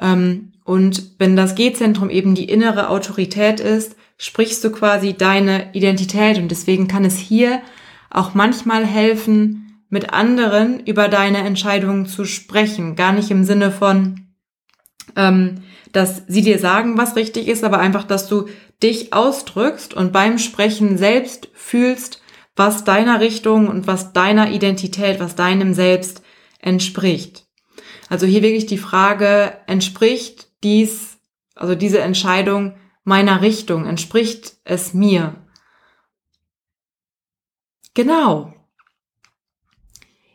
Ähm, 0.00 0.52
und 0.64 1.14
wenn 1.18 1.36
das 1.36 1.54
G-Zentrum 1.54 2.10
eben 2.10 2.34
die 2.34 2.48
innere 2.48 2.90
Autorität 2.90 3.60
ist, 3.60 3.96
sprichst 4.18 4.62
du 4.62 4.70
quasi 4.70 5.14
deine 5.14 5.74
Identität 5.74 6.38
und 6.38 6.50
deswegen 6.50 6.86
kann 6.86 7.04
es 7.04 7.16
hier 7.16 7.62
auch 8.10 8.34
manchmal 8.34 8.86
helfen, 8.86 9.60
mit 9.88 10.12
anderen 10.12 10.80
über 10.80 11.08
deine 11.08 11.38
Entscheidungen 11.38 12.06
zu 12.06 12.24
sprechen. 12.24 12.96
Gar 12.96 13.12
nicht 13.12 13.30
im 13.30 13.44
Sinne 13.44 13.70
von, 13.70 14.26
ähm, 15.14 15.62
dass 15.92 16.24
sie 16.26 16.42
dir 16.42 16.58
sagen, 16.58 16.98
was 16.98 17.16
richtig 17.16 17.46
ist, 17.48 17.64
aber 17.64 17.78
einfach, 17.78 18.04
dass 18.04 18.28
du 18.28 18.46
dich 18.84 19.12
ausdrückst 19.12 19.94
und 19.94 20.12
beim 20.12 20.38
Sprechen 20.38 20.98
selbst 20.98 21.48
fühlst, 21.54 22.22
was 22.54 22.84
deiner 22.84 23.20
Richtung 23.20 23.68
und 23.68 23.86
was 23.86 24.12
deiner 24.12 24.50
Identität, 24.50 25.18
was 25.18 25.34
deinem 25.34 25.74
Selbst 25.74 26.22
entspricht. 26.60 27.46
Also 28.08 28.26
hier 28.26 28.42
wirklich 28.42 28.66
die 28.66 28.78
Frage, 28.78 29.58
entspricht 29.66 30.48
dies, 30.62 31.18
also 31.56 31.74
diese 31.74 32.00
Entscheidung 32.00 32.76
meiner 33.02 33.42
Richtung, 33.42 33.86
entspricht 33.86 34.58
es 34.64 34.94
mir? 34.94 35.34
Genau. 37.94 38.54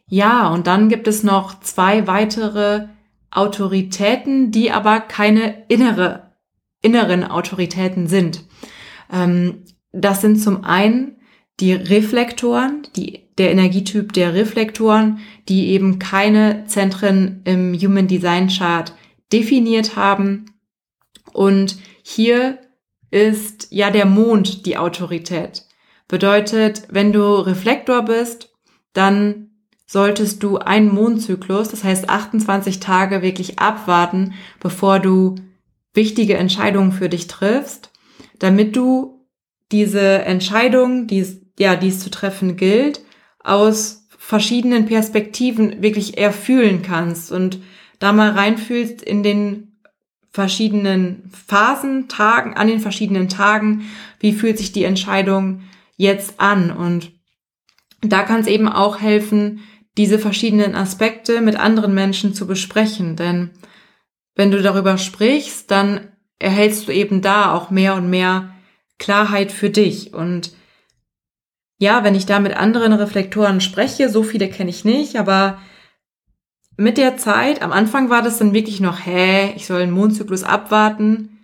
Ja, 0.08 0.50
und 0.50 0.66
dann 0.66 0.90
gibt 0.90 1.08
es 1.08 1.24
noch 1.24 1.60
zwei 1.60 2.08
weitere 2.08 2.88
Autoritäten, 3.32 4.52
die 4.52 4.72
aber 4.72 5.02
keine 5.02 5.66
innere, 5.68 6.29
inneren 6.82 7.24
Autoritäten 7.24 8.08
sind. 8.08 8.46
Ähm, 9.12 9.64
das 9.92 10.22
sind 10.22 10.38
zum 10.38 10.64
einen 10.64 11.18
die 11.60 11.74
Reflektoren, 11.74 12.88
die, 12.96 13.28
der 13.38 13.52
Energietyp 13.52 14.14
der 14.14 14.34
Reflektoren, 14.34 15.20
die 15.50 15.70
eben 15.70 16.00
keine 16.00 16.66
Zentren 16.68 17.42
im 17.44 17.74
Human 17.74 18.08
Design 18.08 18.48
Chart 18.48 18.94
definiert 19.32 19.96
haben. 19.96 20.46
Und 21.34 21.78
hier 22.02 22.60
ist 23.12 23.68
ja 23.72 23.92
der 23.92 24.06
Mond 24.06 24.66
die 24.66 24.78
Autorität. 24.78 25.66
Bedeutet, 26.08 26.84
wenn 26.90 27.12
du 27.12 27.22
Reflektor 27.22 28.04
bist, 28.04 28.54
dann 28.94 29.52
solltest 29.86 30.44
du 30.44 30.58
einen 30.58 30.94
Mondzyklus, 30.94 31.70
das 31.70 31.84
heißt 31.84 32.10
28 32.10 32.80
Tage 32.80 33.22
wirklich 33.22 33.60
abwarten, 33.60 34.34
bevor 34.60 35.00
du 35.00 35.36
wichtige 36.00 36.38
Entscheidungen 36.38 36.94
für 36.94 37.10
dich 37.10 37.28
triffst, 37.28 37.92
damit 38.40 38.78
du 38.78 39.28
diese 39.70 40.24
Entscheidung, 40.24 41.08
die 41.08 41.20
es, 41.20 41.42
ja, 41.60 41.76
die 41.76 41.92
zu 41.92 42.10
treffen 42.10 42.56
gilt, 42.56 43.02
aus 43.44 44.08
verschiedenen 44.18 44.86
Perspektiven 44.86 45.82
wirklich 45.82 46.18
eher 46.18 46.32
fühlen 46.32 46.84
kannst 46.84 47.34
und 47.34 47.60
da 48.00 48.14
mal 48.14 48.32
reinfühlst 48.32 49.02
in 49.02 49.24
den 49.24 49.82
verschiedenen 50.32 51.30
Phasen, 51.48 52.08
Tagen, 52.08 52.54
an 52.54 52.68
den 52.68 52.80
verschiedenen 52.80 53.28
Tagen, 53.28 53.90
wie 54.22 54.32
fühlt 54.32 54.58
sich 54.58 54.72
die 54.72 54.86
Entscheidung 54.86 55.64
jetzt 55.98 56.40
an? 56.40 56.72
Und 56.72 57.12
da 58.02 58.24
kann 58.24 58.40
es 58.40 58.48
eben 58.48 58.70
auch 58.70 59.02
helfen, 59.02 59.60
diese 59.98 60.18
verschiedenen 60.18 60.76
Aspekte 60.76 61.42
mit 61.42 61.58
anderen 61.58 61.94
Menschen 61.94 62.34
zu 62.34 62.48
besprechen, 62.48 63.18
denn 63.18 63.50
wenn 64.40 64.52
du 64.52 64.62
darüber 64.62 64.98
sprichst, 64.98 65.70
dann 65.70 66.08
erhältst 66.40 66.88
du 66.88 66.94
eben 66.94 67.22
da 67.22 67.54
auch 67.54 67.72
mehr 67.72 67.96
und 67.96 68.10
mehr 68.10 68.56
Klarheit 68.98 69.52
für 69.52 69.70
dich 69.70 70.14
und 70.14 70.54
ja, 71.78 72.06
wenn 72.06 72.16
ich 72.16 72.26
da 72.26 72.40
mit 72.40 72.56
anderen 72.56 72.94
Reflektoren 72.94 73.60
spreche, 73.60 74.08
so 74.08 74.24
viele 74.24 74.50
kenne 74.50 74.70
ich 74.70 74.86
nicht, 74.86 75.18
aber 75.18 75.60
mit 76.78 76.98
der 76.98 77.18
Zeit, 77.18 77.62
am 77.62 77.74
Anfang 77.74 78.10
war 78.10 78.22
das 78.22 78.38
dann 78.38 78.54
wirklich 78.54 78.80
noch, 78.80 79.06
hä, 79.06 79.52
ich 79.58 79.66
soll 79.66 79.82
einen 79.82 79.92
Mondzyklus 79.92 80.44
abwarten. 80.44 81.38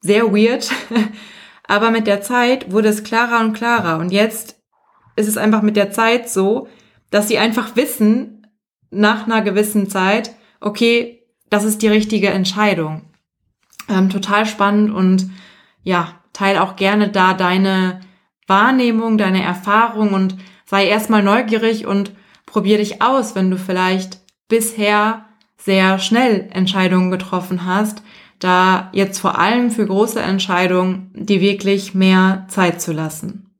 Sehr 0.00 0.32
weird. 0.32 0.70
Aber 1.64 1.90
mit 1.90 2.06
der 2.06 2.22
Zeit 2.22 2.72
wurde 2.72 2.88
es 2.88 3.04
klarer 3.04 3.44
und 3.44 3.52
klarer. 3.52 3.98
Und 3.98 4.12
jetzt 4.12 4.56
ist 5.16 5.28
es 5.28 5.36
einfach 5.36 5.60
mit 5.60 5.76
der 5.76 5.90
Zeit 5.90 6.30
so, 6.30 6.68
dass 7.10 7.28
sie 7.28 7.36
einfach 7.36 7.76
wissen, 7.76 8.46
nach 8.90 9.26
einer 9.26 9.42
gewissen 9.42 9.90
Zeit, 9.90 10.34
okay, 10.60 11.17
das 11.50 11.64
ist 11.64 11.82
die 11.82 11.88
richtige 11.88 12.28
Entscheidung. 12.30 13.02
Ähm, 13.88 14.10
total 14.10 14.46
spannend 14.46 14.90
und 14.90 15.30
ja, 15.82 16.14
teil 16.32 16.58
auch 16.58 16.76
gerne 16.76 17.08
da 17.08 17.34
deine 17.34 18.00
Wahrnehmung, 18.46 19.18
deine 19.18 19.42
Erfahrung 19.42 20.12
und 20.12 20.36
sei 20.66 20.86
erstmal 20.86 21.22
neugierig 21.22 21.86
und 21.86 22.12
probier 22.46 22.78
dich 22.78 23.02
aus, 23.02 23.34
wenn 23.34 23.50
du 23.50 23.58
vielleicht 23.58 24.20
bisher 24.48 25.24
sehr 25.56 25.98
schnell 25.98 26.48
Entscheidungen 26.52 27.10
getroffen 27.10 27.66
hast, 27.66 28.02
da 28.38 28.90
jetzt 28.92 29.18
vor 29.18 29.38
allem 29.38 29.70
für 29.70 29.86
große 29.86 30.20
Entscheidungen 30.20 31.10
dir 31.14 31.40
wirklich 31.40 31.94
mehr 31.94 32.46
Zeit 32.48 32.80
zu 32.80 32.92
lassen. 32.92 33.50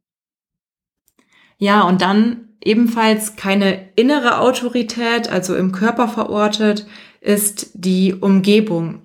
Ja, 1.58 1.82
und 1.82 2.00
dann 2.00 2.48
ebenfalls 2.62 3.36
keine 3.36 3.90
innere 3.96 4.38
Autorität, 4.38 5.28
also 5.28 5.56
im 5.56 5.72
Körper 5.72 6.08
verortet, 6.08 6.86
ist 7.20 7.70
die 7.74 8.14
Umgebung 8.14 9.02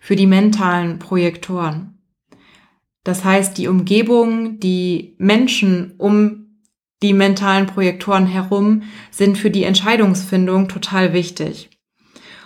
für 0.00 0.16
die 0.16 0.26
mentalen 0.26 0.98
Projektoren. 0.98 1.98
Das 3.04 3.24
heißt, 3.24 3.58
die 3.58 3.68
Umgebung, 3.68 4.60
die 4.60 5.14
Menschen 5.18 5.94
um 5.98 6.44
die 7.02 7.12
mentalen 7.12 7.66
Projektoren 7.66 8.26
herum 8.26 8.82
sind 9.10 9.36
für 9.36 9.50
die 9.50 9.64
Entscheidungsfindung 9.64 10.68
total 10.68 11.12
wichtig. 11.12 11.70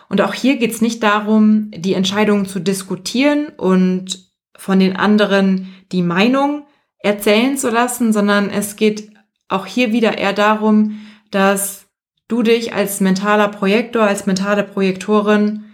Und 0.09 0.21
auch 0.21 0.35
hier 0.35 0.57
geht 0.57 0.73
es 0.73 0.81
nicht 0.81 1.03
darum, 1.03 1.71
die 1.71 1.95
Entscheidungen 1.95 2.47
zu 2.47 2.59
diskutieren 2.59 3.49
und 3.57 4.27
von 4.57 4.81
den 4.81 4.97
anderen 4.97 5.73
die 5.93 6.03
Meinung 6.03 6.67
erzählen 6.99 7.57
zu 7.57 7.71
lassen, 7.71 8.13
sondern 8.13 8.51
es 8.51 8.77
geht 8.77 9.11
auch 9.49 9.67
hier 9.67 9.93
wieder 9.93 10.19
eher 10.19 10.33
darum, 10.33 11.01
dass 11.31 11.88
du 12.29 12.43
dich 12.43 12.75
als 12.75 13.01
mentaler 13.01 13.49
Projektor, 13.49 14.03
als 14.03 14.27
mentale 14.27 14.63
Projektorin 14.63 15.65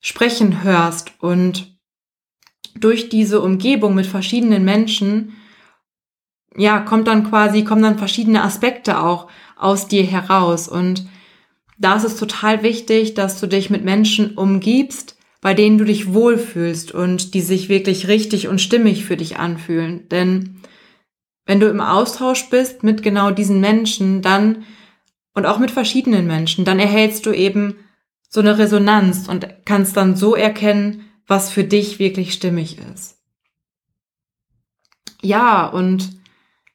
sprechen 0.00 0.62
hörst 0.62 1.12
und 1.20 1.78
durch 2.74 3.08
diese 3.08 3.40
Umgebung 3.40 3.94
mit 3.94 4.06
verschiedenen 4.06 4.64
Menschen 4.64 5.36
ja, 6.56 6.80
kommt 6.80 7.06
dann 7.08 7.28
quasi, 7.28 7.64
kommen 7.64 7.82
dann 7.82 7.98
verschiedene 7.98 8.42
Aspekte 8.42 9.00
auch 9.00 9.28
aus 9.56 9.88
dir 9.88 10.04
heraus. 10.04 10.68
Und 10.68 11.06
da 11.78 11.96
ist 11.96 12.04
es 12.04 12.16
total 12.16 12.62
wichtig, 12.62 13.14
dass 13.14 13.40
du 13.40 13.46
dich 13.46 13.70
mit 13.70 13.84
Menschen 13.84 14.36
umgibst, 14.36 15.16
bei 15.40 15.54
denen 15.54 15.78
du 15.78 15.84
dich 15.84 16.12
wohlfühlst 16.12 16.92
und 16.92 17.34
die 17.34 17.40
sich 17.40 17.68
wirklich 17.68 18.08
richtig 18.08 18.48
und 18.48 18.60
stimmig 18.60 19.04
für 19.04 19.16
dich 19.16 19.38
anfühlen. 19.38 20.08
Denn 20.08 20.60
wenn 21.46 21.60
du 21.60 21.68
im 21.68 21.80
Austausch 21.80 22.50
bist 22.50 22.82
mit 22.82 23.02
genau 23.02 23.30
diesen 23.30 23.60
Menschen, 23.60 24.22
dann 24.22 24.64
und 25.34 25.46
auch 25.46 25.58
mit 25.58 25.70
verschiedenen 25.70 26.26
Menschen, 26.26 26.64
dann 26.64 26.78
erhältst 26.78 27.26
du 27.26 27.32
eben 27.32 27.76
so 28.28 28.40
eine 28.40 28.58
Resonanz 28.58 29.28
und 29.28 29.48
kannst 29.64 29.96
dann 29.96 30.16
so 30.16 30.34
erkennen, 30.34 31.04
was 31.26 31.50
für 31.50 31.64
dich 31.64 31.98
wirklich 31.98 32.32
stimmig 32.32 32.78
ist. 32.78 33.18
Ja, 35.22 35.66
und 35.66 36.20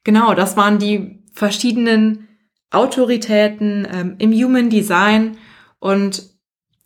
Genau, 0.06 0.34
das 0.34 0.56
waren 0.56 0.78
die 0.78 1.18
verschiedenen 1.32 2.28
Autoritäten 2.70 3.88
ähm, 3.92 4.14
im 4.18 4.32
Human 4.32 4.70
Design 4.70 5.36
und 5.80 6.30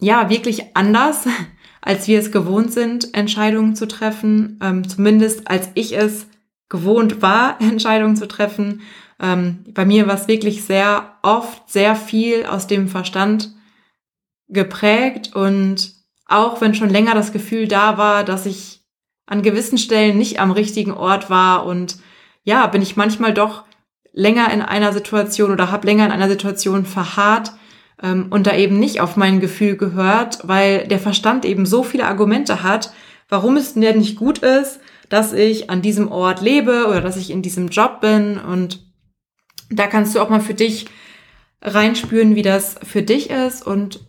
ja, 0.01 0.31
wirklich 0.31 0.75
anders, 0.75 1.27
als 1.83 2.09
wir 2.09 2.19
es 2.19 2.33
gewohnt 2.33 2.73
sind, 2.73 3.13
Entscheidungen 3.13 3.77
zu 3.77 3.87
treffen. 3.87 4.59
Ähm, 4.63 4.89
zumindest 4.89 5.51
als 5.51 5.69
ich 5.75 5.95
es 5.99 6.29
gewohnt 6.71 7.21
war, 7.21 7.61
Entscheidungen 7.61 8.17
zu 8.17 8.27
treffen. 8.27 8.81
Ähm, 9.21 9.65
bei 9.75 9.85
mir 9.85 10.07
war 10.07 10.15
es 10.15 10.29
wirklich 10.29 10.65
sehr 10.65 11.19
oft 11.23 11.71
sehr 11.71 11.95
viel 11.95 12.47
aus 12.47 12.67
dem 12.67 12.89
Verstand 12.89 13.55
geprägt 14.49 15.35
und 15.35 15.93
auch 16.27 16.61
wenn 16.61 16.75
schon 16.75 16.91
länger 16.91 17.15
das 17.15 17.33
Gefühl 17.33 17.69
da 17.69 17.99
war, 17.99 18.25
dass 18.25 18.47
ich 18.47 18.81
an 19.27 19.43
gewissen 19.43 19.79
Stellen 19.79 20.19
nicht 20.19 20.41
am 20.41 20.51
richtigen 20.51 20.93
Ort 20.93 21.31
war 21.31 21.67
und 21.67 21.99
ja, 22.43 22.67
bin 22.67 22.83
ich 22.83 22.97
manchmal 22.97 23.35
doch 23.35 23.65
länger 24.13 24.53
in 24.53 24.63
einer 24.63 24.93
Situation 24.93 25.53
oder 25.53 25.71
habe 25.71 25.87
länger 25.87 26.07
in 26.07 26.13
einer 26.13 26.29
Situation 26.29 26.85
verharrt 26.85 27.53
ähm, 28.03 28.27
und 28.31 28.47
da 28.47 28.57
eben 28.57 28.79
nicht 28.81 29.01
auf 29.01 29.17
mein 29.17 29.41
Gefühl 29.41 29.77
gehört, 29.77 30.39
weil 30.43 30.87
der 30.89 30.99
Verstand 30.99 31.45
eben 31.45 31.67
so 31.67 31.83
viele 31.83 32.07
Argumente 32.07 32.63
hat, 32.63 32.93
warum 33.29 33.57
es 33.57 33.75
denn 33.75 33.99
nicht 33.99 34.17
gut 34.17 34.39
ist, 34.39 34.81
dass 35.09 35.33
ich 35.33 35.71
an 35.71 35.83
diesem 35.83 36.11
Ort 36.11 36.41
lebe 36.41 36.87
oder 36.89 37.01
dass 37.01 37.17
ich 37.17 37.31
in 37.31 37.43
diesem 37.43 37.69
Job 37.69 38.01
bin. 38.01 38.39
Und 38.39 38.90
da 39.71 39.87
kannst 39.87 40.15
du 40.15 40.21
auch 40.21 40.29
mal 40.29 40.41
für 40.41 40.55
dich 40.55 40.87
reinspüren, 41.63 42.35
wie 42.35 42.43
das 42.43 42.77
für 42.83 43.03
dich 43.03 43.31
ist. 43.31 43.67
Und 43.67 44.01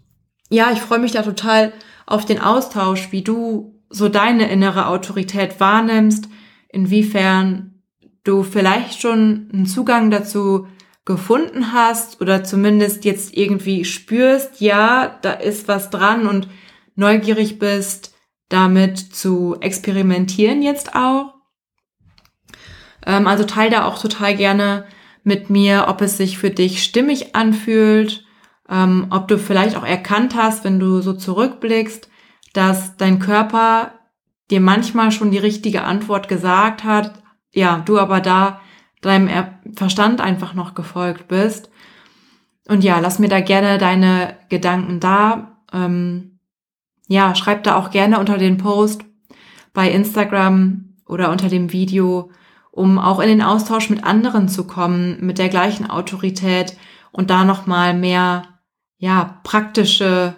ja, 0.49 0.71
ich 0.71 0.79
freue 0.79 0.99
mich 0.99 1.11
da 1.11 1.21
total 1.21 1.73
auf 2.05 2.25
den 2.25 2.41
Austausch, 2.41 3.11
wie 3.11 3.23
du 3.23 3.81
so 3.89 4.09
deine 4.09 4.49
innere 4.49 4.87
Autorität 4.87 5.59
wahrnimmst, 5.59 6.27
inwiefern 6.69 7.81
du 8.23 8.43
vielleicht 8.43 9.01
schon 9.01 9.49
einen 9.53 9.65
Zugang 9.65 10.11
dazu 10.11 10.67
gefunden 11.05 11.73
hast 11.73 12.21
oder 12.21 12.43
zumindest 12.43 13.05
jetzt 13.05 13.35
irgendwie 13.35 13.85
spürst, 13.85 14.61
ja, 14.61 15.17
da 15.21 15.33
ist 15.33 15.67
was 15.67 15.89
dran 15.89 16.27
und 16.27 16.47
neugierig 16.95 17.57
bist, 17.57 18.15
damit 18.49 18.99
zu 18.99 19.57
experimentieren 19.59 20.61
jetzt 20.61 20.95
auch. 20.95 21.33
Ähm, 23.05 23.27
also 23.27 23.45
teil 23.45 23.69
da 23.69 23.85
auch 23.85 23.99
total 23.99 24.35
gerne 24.35 24.85
mit 25.23 25.49
mir, 25.49 25.85
ob 25.87 26.01
es 26.01 26.17
sich 26.17 26.37
für 26.37 26.49
dich 26.49 26.83
stimmig 26.83 27.35
anfühlt, 27.35 28.25
ähm, 28.69 29.07
ob 29.09 29.27
du 29.27 29.37
vielleicht 29.37 29.75
auch 29.75 29.85
erkannt 29.85 30.35
hast, 30.35 30.63
wenn 30.63 30.79
du 30.79 31.01
so 31.01 31.13
zurückblickst, 31.13 32.09
dass 32.53 32.97
dein 32.97 33.19
Körper 33.19 33.93
dir 34.49 34.61
manchmal 34.61 35.11
schon 35.11 35.31
die 35.31 35.37
richtige 35.37 35.83
Antwort 35.83 36.27
gesagt 36.27 36.83
hat, 36.83 37.13
ja, 37.53 37.81
du 37.85 37.99
aber 37.99 38.19
da 38.19 38.61
deinem 39.01 39.29
Verstand 39.75 40.21
einfach 40.21 40.53
noch 40.53 40.75
gefolgt 40.75 41.27
bist. 41.27 41.69
Und 42.67 42.83
ja, 42.83 42.99
lass 42.99 43.19
mir 43.19 43.29
da 43.29 43.41
gerne 43.41 43.77
deine 43.77 44.37
Gedanken 44.49 44.99
da. 44.99 45.57
Ähm, 45.73 46.39
ja, 47.07 47.35
schreib 47.35 47.63
da 47.63 47.75
auch 47.75 47.89
gerne 47.91 48.19
unter 48.19 48.37
den 48.37 48.57
Post 48.57 49.03
bei 49.73 49.89
Instagram 49.89 50.95
oder 51.05 51.31
unter 51.31 51.49
dem 51.49 51.73
Video, 51.73 52.31
um 52.71 52.97
auch 52.97 53.19
in 53.19 53.27
den 53.27 53.41
Austausch 53.41 53.89
mit 53.89 54.03
anderen 54.03 54.49
zu 54.49 54.65
kommen, 54.65 55.17
mit 55.21 55.37
der 55.37 55.49
gleichen 55.49 55.89
Autorität 55.89 56.77
und 57.11 57.29
da 57.29 57.43
nochmal 57.45 57.93
mehr, 57.93 58.43
ja, 58.97 59.39
praktische, 59.43 60.35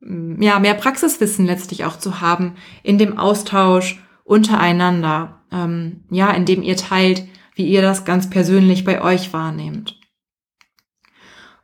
ja, 0.00 0.58
mehr 0.58 0.74
Praxiswissen 0.74 1.46
letztlich 1.46 1.84
auch 1.84 1.98
zu 1.98 2.20
haben 2.20 2.56
in 2.82 2.98
dem 2.98 3.18
Austausch 3.18 4.02
untereinander 4.24 5.36
ähm, 5.52 6.04
ja, 6.10 6.30
indem 6.30 6.62
ihr 6.62 6.76
teilt, 6.76 7.24
wie 7.54 7.66
ihr 7.66 7.82
das 7.82 8.04
ganz 8.04 8.28
persönlich 8.30 8.84
bei 8.84 9.02
euch 9.02 9.32
wahrnehmt. 9.32 9.98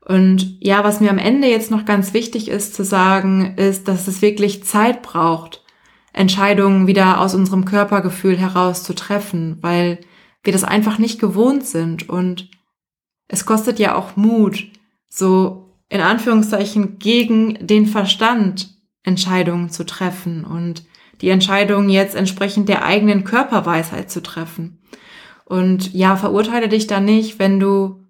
Und 0.05 0.57
ja, 0.61 0.83
was 0.83 1.01
mir 1.01 1.11
am 1.11 1.19
Ende 1.19 1.49
jetzt 1.49 1.71
noch 1.71 1.85
ganz 1.85 2.13
wichtig 2.13 2.49
ist 2.49 2.75
zu 2.75 2.85
sagen, 2.85 3.55
ist, 3.57 3.87
dass 3.87 4.09
es 4.09 4.21
wirklich 4.21 4.65
Zeit 4.65 5.03
braucht, 5.03 5.62
Entscheidungen 6.13 6.87
wieder 6.87 7.21
aus 7.21 7.35
unserem 7.35 7.65
Körpergefühl 7.65 8.37
heraus 8.37 8.83
zu 8.83 8.95
treffen, 8.95 9.59
weil 9.61 10.01
wir 10.43 10.53
das 10.53 10.65
einfach 10.65 10.99
nicht 10.99 11.21
gewohnt 11.21 11.67
sind 11.67 12.09
und 12.09 12.51
es 13.29 13.47
kostet 13.47 13.79
ja 13.79 13.95
auch 13.95 14.17
Mut, 14.17 14.67
so 15.09 15.77
in 15.89 16.01
Anführungszeichen 16.01 16.99
gegen 16.99 17.67
den 17.67 17.87
Verstand 17.87 18.75
Entscheidungen 19.03 19.71
zu 19.71 19.85
treffen 19.85 20.45
und 20.45 20.85
die 21.21 21.29
Entscheidungen 21.29 21.89
jetzt 21.89 22.15
entsprechend 22.15 22.69
der 22.69 22.85
eigenen 22.85 23.25
Körperweisheit 23.25 24.11
zu 24.11 24.23
treffen. 24.23 24.83
Und 25.45 25.93
ja, 25.93 26.17
verurteile 26.17 26.69
dich 26.69 26.87
da 26.87 27.01
nicht, 27.01 27.39
wenn 27.39 27.61
du 27.61 28.05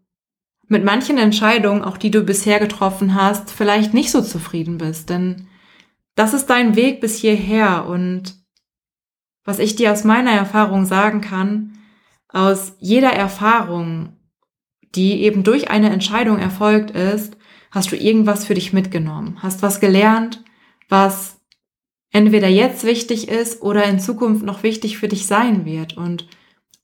mit 0.68 0.84
manchen 0.84 1.18
Entscheidungen, 1.18 1.82
auch 1.82 1.98
die 1.98 2.10
du 2.10 2.22
bisher 2.22 2.58
getroffen 2.58 3.14
hast, 3.14 3.50
vielleicht 3.50 3.94
nicht 3.94 4.10
so 4.10 4.22
zufrieden 4.22 4.78
bist. 4.78 5.10
Denn 5.10 5.48
das 6.14 6.34
ist 6.34 6.46
dein 6.46 6.76
Weg 6.76 7.00
bis 7.00 7.18
hierher. 7.18 7.86
Und 7.86 8.34
was 9.44 9.58
ich 9.58 9.76
dir 9.76 9.92
aus 9.92 10.04
meiner 10.04 10.32
Erfahrung 10.32 10.84
sagen 10.84 11.20
kann, 11.20 11.78
aus 12.28 12.76
jeder 12.78 13.12
Erfahrung, 13.12 14.16
die 14.94 15.22
eben 15.22 15.42
durch 15.42 15.70
eine 15.70 15.90
Entscheidung 15.90 16.38
erfolgt 16.38 16.90
ist, 16.90 17.36
hast 17.70 17.92
du 17.92 17.96
irgendwas 17.96 18.44
für 18.44 18.54
dich 18.54 18.72
mitgenommen, 18.72 19.38
hast 19.42 19.62
was 19.62 19.80
gelernt, 19.80 20.42
was 20.88 21.40
entweder 22.12 22.48
jetzt 22.48 22.84
wichtig 22.84 23.28
ist 23.28 23.62
oder 23.62 23.84
in 23.84 23.98
Zukunft 23.98 24.44
noch 24.44 24.62
wichtig 24.62 24.98
für 24.98 25.08
dich 25.08 25.26
sein 25.26 25.64
wird. 25.64 25.96
Und 25.96 26.28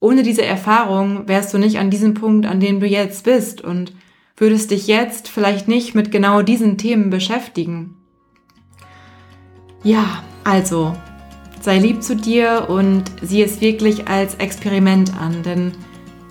ohne 0.00 0.22
diese 0.22 0.44
Erfahrung 0.44 1.28
wärst 1.28 1.52
du 1.52 1.58
nicht 1.58 1.78
an 1.78 1.90
diesem 1.90 2.14
Punkt, 2.14 2.46
an 2.46 2.60
dem 2.60 2.80
du 2.80 2.86
jetzt 2.86 3.24
bist 3.24 3.60
und 3.60 3.92
würdest 4.36 4.70
dich 4.70 4.86
jetzt 4.86 5.28
vielleicht 5.28 5.68
nicht 5.68 5.94
mit 5.94 6.10
genau 6.10 6.42
diesen 6.42 6.78
Themen 6.78 7.10
beschäftigen. 7.10 7.97
Ja, 9.84 10.22
also 10.44 10.96
sei 11.60 11.78
lieb 11.78 12.02
zu 12.02 12.16
dir 12.16 12.66
und 12.68 13.04
sieh 13.22 13.42
es 13.42 13.60
wirklich 13.60 14.08
als 14.08 14.34
Experiment 14.36 15.12
an, 15.20 15.42
denn 15.42 15.72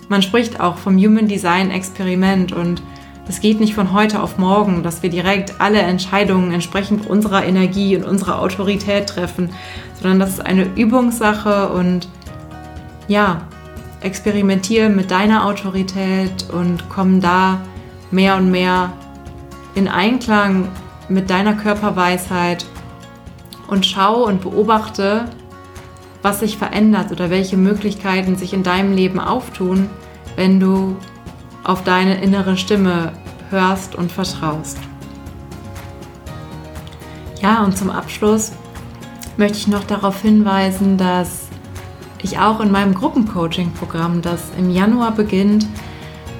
man 0.08 0.22
spricht 0.22 0.60
auch 0.60 0.76
vom 0.76 0.96
Human 0.96 1.28
Design 1.28 1.70
Experiment 1.70 2.52
und 2.52 2.82
es 3.28 3.40
geht 3.40 3.60
nicht 3.60 3.74
von 3.74 3.92
heute 3.92 4.22
auf 4.22 4.38
morgen, 4.38 4.82
dass 4.82 5.02
wir 5.02 5.10
direkt 5.10 5.60
alle 5.60 5.80
Entscheidungen 5.80 6.50
entsprechend 6.52 7.06
unserer 7.06 7.44
Energie 7.44 7.94
und 7.96 8.04
unserer 8.04 8.40
Autorität 8.40 9.06
treffen, 9.06 9.50
sondern 10.00 10.18
das 10.18 10.30
ist 10.30 10.46
eine 10.46 10.64
Übungssache 10.76 11.68
und 11.68 12.08
ja, 13.06 13.42
experimentiere 14.00 14.88
mit 14.88 15.10
deiner 15.10 15.44
Autorität 15.44 16.48
und 16.52 16.88
komm 16.88 17.20
da 17.20 17.60
mehr 18.10 18.36
und 18.36 18.50
mehr 18.50 18.92
in 19.74 19.88
Einklang 19.88 20.68
mit 21.08 21.28
deiner 21.28 21.54
Körperweisheit 21.54 22.64
und 23.68 23.86
schau 23.86 24.24
und 24.24 24.40
beobachte, 24.40 25.26
was 26.22 26.40
sich 26.40 26.58
verändert 26.58 27.12
oder 27.12 27.30
welche 27.30 27.56
Möglichkeiten 27.56 28.36
sich 28.36 28.52
in 28.52 28.64
deinem 28.64 28.92
Leben 28.92 29.20
auftun, 29.20 29.88
wenn 30.34 30.58
du 30.58 30.96
auf 31.62 31.84
deine 31.84 32.20
innere 32.20 32.56
Stimme 32.56 33.12
hörst 33.50 33.94
und 33.94 34.10
vertraust. 34.10 34.78
Ja, 37.40 37.62
und 37.62 37.78
zum 37.78 37.90
Abschluss 37.90 38.52
möchte 39.36 39.58
ich 39.58 39.68
noch 39.68 39.84
darauf 39.84 40.22
hinweisen, 40.22 40.96
dass 40.96 41.46
ich 42.20 42.38
auch 42.40 42.60
in 42.60 42.72
meinem 42.72 42.94
Gruppencoaching-Programm, 42.94 44.22
das 44.22 44.42
im 44.58 44.70
Januar 44.70 45.12
beginnt, 45.12 45.66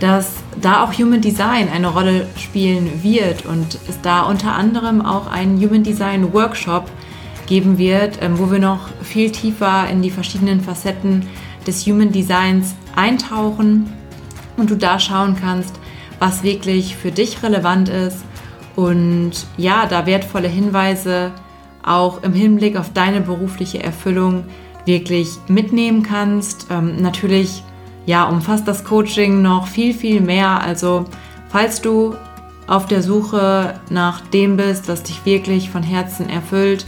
dass 0.00 0.34
da 0.60 0.82
auch 0.82 0.92
Human 0.92 1.20
Design 1.20 1.68
eine 1.68 1.88
Rolle 1.88 2.26
spielen 2.36 3.02
wird 3.02 3.46
und 3.46 3.78
es 3.88 4.00
da 4.02 4.22
unter 4.22 4.54
anderem 4.54 5.04
auch 5.04 5.30
einen 5.30 5.60
Human 5.60 5.84
Design 5.84 6.32
Workshop 6.32 6.90
geben 7.48 7.78
wird, 7.78 8.18
ähm, 8.22 8.38
wo 8.38 8.50
wir 8.50 8.58
noch 8.58 8.88
viel 9.02 9.30
tiefer 9.30 9.88
in 9.90 10.02
die 10.02 10.10
verschiedenen 10.10 10.60
Facetten 10.60 11.26
des 11.66 11.86
Human 11.86 12.12
Designs 12.12 12.74
eintauchen 12.94 13.92
und 14.56 14.70
du 14.70 14.76
da 14.76 14.98
schauen 14.98 15.36
kannst, 15.40 15.74
was 16.18 16.42
wirklich 16.42 16.96
für 16.96 17.10
dich 17.10 17.42
relevant 17.42 17.88
ist 17.88 18.18
und 18.76 19.32
ja, 19.56 19.86
da 19.86 20.06
wertvolle 20.06 20.48
Hinweise 20.48 21.32
auch 21.82 22.22
im 22.22 22.32
Hinblick 22.32 22.76
auf 22.76 22.92
deine 22.92 23.20
berufliche 23.20 23.82
Erfüllung 23.82 24.44
wirklich 24.84 25.28
mitnehmen 25.48 26.02
kannst. 26.02 26.66
Ähm, 26.70 27.00
natürlich 27.00 27.62
ja, 28.06 28.24
umfasst 28.24 28.68
das 28.68 28.84
Coaching 28.84 29.42
noch 29.42 29.66
viel, 29.66 29.92
viel 29.94 30.20
mehr. 30.20 30.60
Also 30.60 31.06
falls 31.48 31.80
du 31.80 32.14
auf 32.66 32.86
der 32.86 33.02
Suche 33.02 33.80
nach 33.90 34.20
dem 34.20 34.56
bist, 34.56 34.88
was 34.88 35.02
dich 35.02 35.24
wirklich 35.24 35.70
von 35.70 35.82
Herzen 35.82 36.28
erfüllt, 36.28 36.86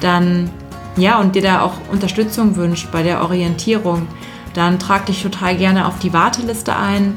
dann 0.00 0.50
ja 0.96 1.20
und 1.20 1.34
dir 1.34 1.42
da 1.42 1.62
auch 1.62 1.74
Unterstützung 1.90 2.56
wünscht 2.56 2.90
bei 2.90 3.02
der 3.02 3.22
Orientierung, 3.22 4.06
dann 4.54 4.78
trag 4.78 5.06
dich 5.06 5.22
total 5.22 5.56
gerne 5.56 5.86
auf 5.86 5.98
die 5.98 6.12
Warteliste 6.12 6.74
ein. 6.76 7.14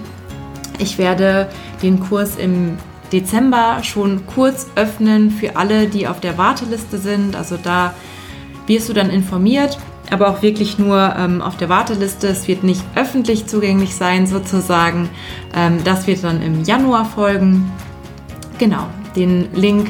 Ich 0.78 0.98
werde 0.98 1.50
den 1.82 2.00
Kurs 2.00 2.36
im 2.36 2.78
Dezember 3.12 3.80
schon 3.84 4.26
kurz 4.26 4.68
öffnen 4.76 5.32
für 5.32 5.56
alle, 5.56 5.88
die 5.88 6.08
auf 6.08 6.20
der 6.20 6.38
Warteliste 6.38 6.98
sind. 6.98 7.36
Also 7.36 7.58
da 7.62 7.94
wirst 8.68 8.90
du 8.90 8.94
dann 8.94 9.10
informiert, 9.10 9.78
aber 10.10 10.30
auch 10.30 10.42
wirklich 10.42 10.80
nur 10.80 11.16
ähm, 11.18 11.42
auf 11.42 11.58
der 11.58 11.70
Warteliste. 11.70 12.28
Es 12.28 12.48
wird 12.48 12.64
nicht 12.64 12.84
öffentlich 12.96 13.48
zugänglich 13.48 13.96
sein 13.96 14.28
sozusagen. 14.28 15.10
Ähm, 15.54 15.80
das 15.84 16.08
wird 16.08 16.24
dann 16.24 16.42
im 16.42 16.64
Januar 16.64 17.06
folgen. 17.06 17.72
Genau, 18.58 18.88
den 19.16 19.54
Link 19.54 19.90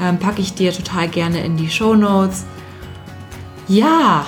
ähm, 0.00 0.18
packe 0.18 0.40
ich 0.40 0.54
dir 0.54 0.72
total 0.72 1.08
gerne 1.08 1.44
in 1.44 1.56
die 1.56 1.70
Show 1.70 1.94
Notes. 1.94 2.44
Ja, 3.68 4.26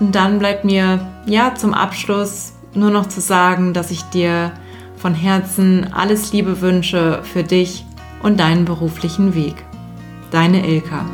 und 0.00 0.14
dann 0.14 0.38
bleibt 0.38 0.64
mir 0.64 1.06
ja 1.26 1.54
zum 1.54 1.72
Abschluss 1.72 2.52
nur 2.74 2.90
noch 2.90 3.06
zu 3.06 3.20
sagen, 3.20 3.72
dass 3.72 3.90
ich 3.90 4.02
dir 4.02 4.52
von 4.96 5.14
Herzen 5.14 5.92
alles 5.92 6.32
Liebe 6.32 6.60
wünsche 6.60 7.20
für 7.22 7.42
dich 7.42 7.84
und 8.22 8.40
deinen 8.40 8.64
beruflichen 8.64 9.34
Weg. 9.34 9.64
Deine 10.30 10.66
Ilka. 10.66 11.04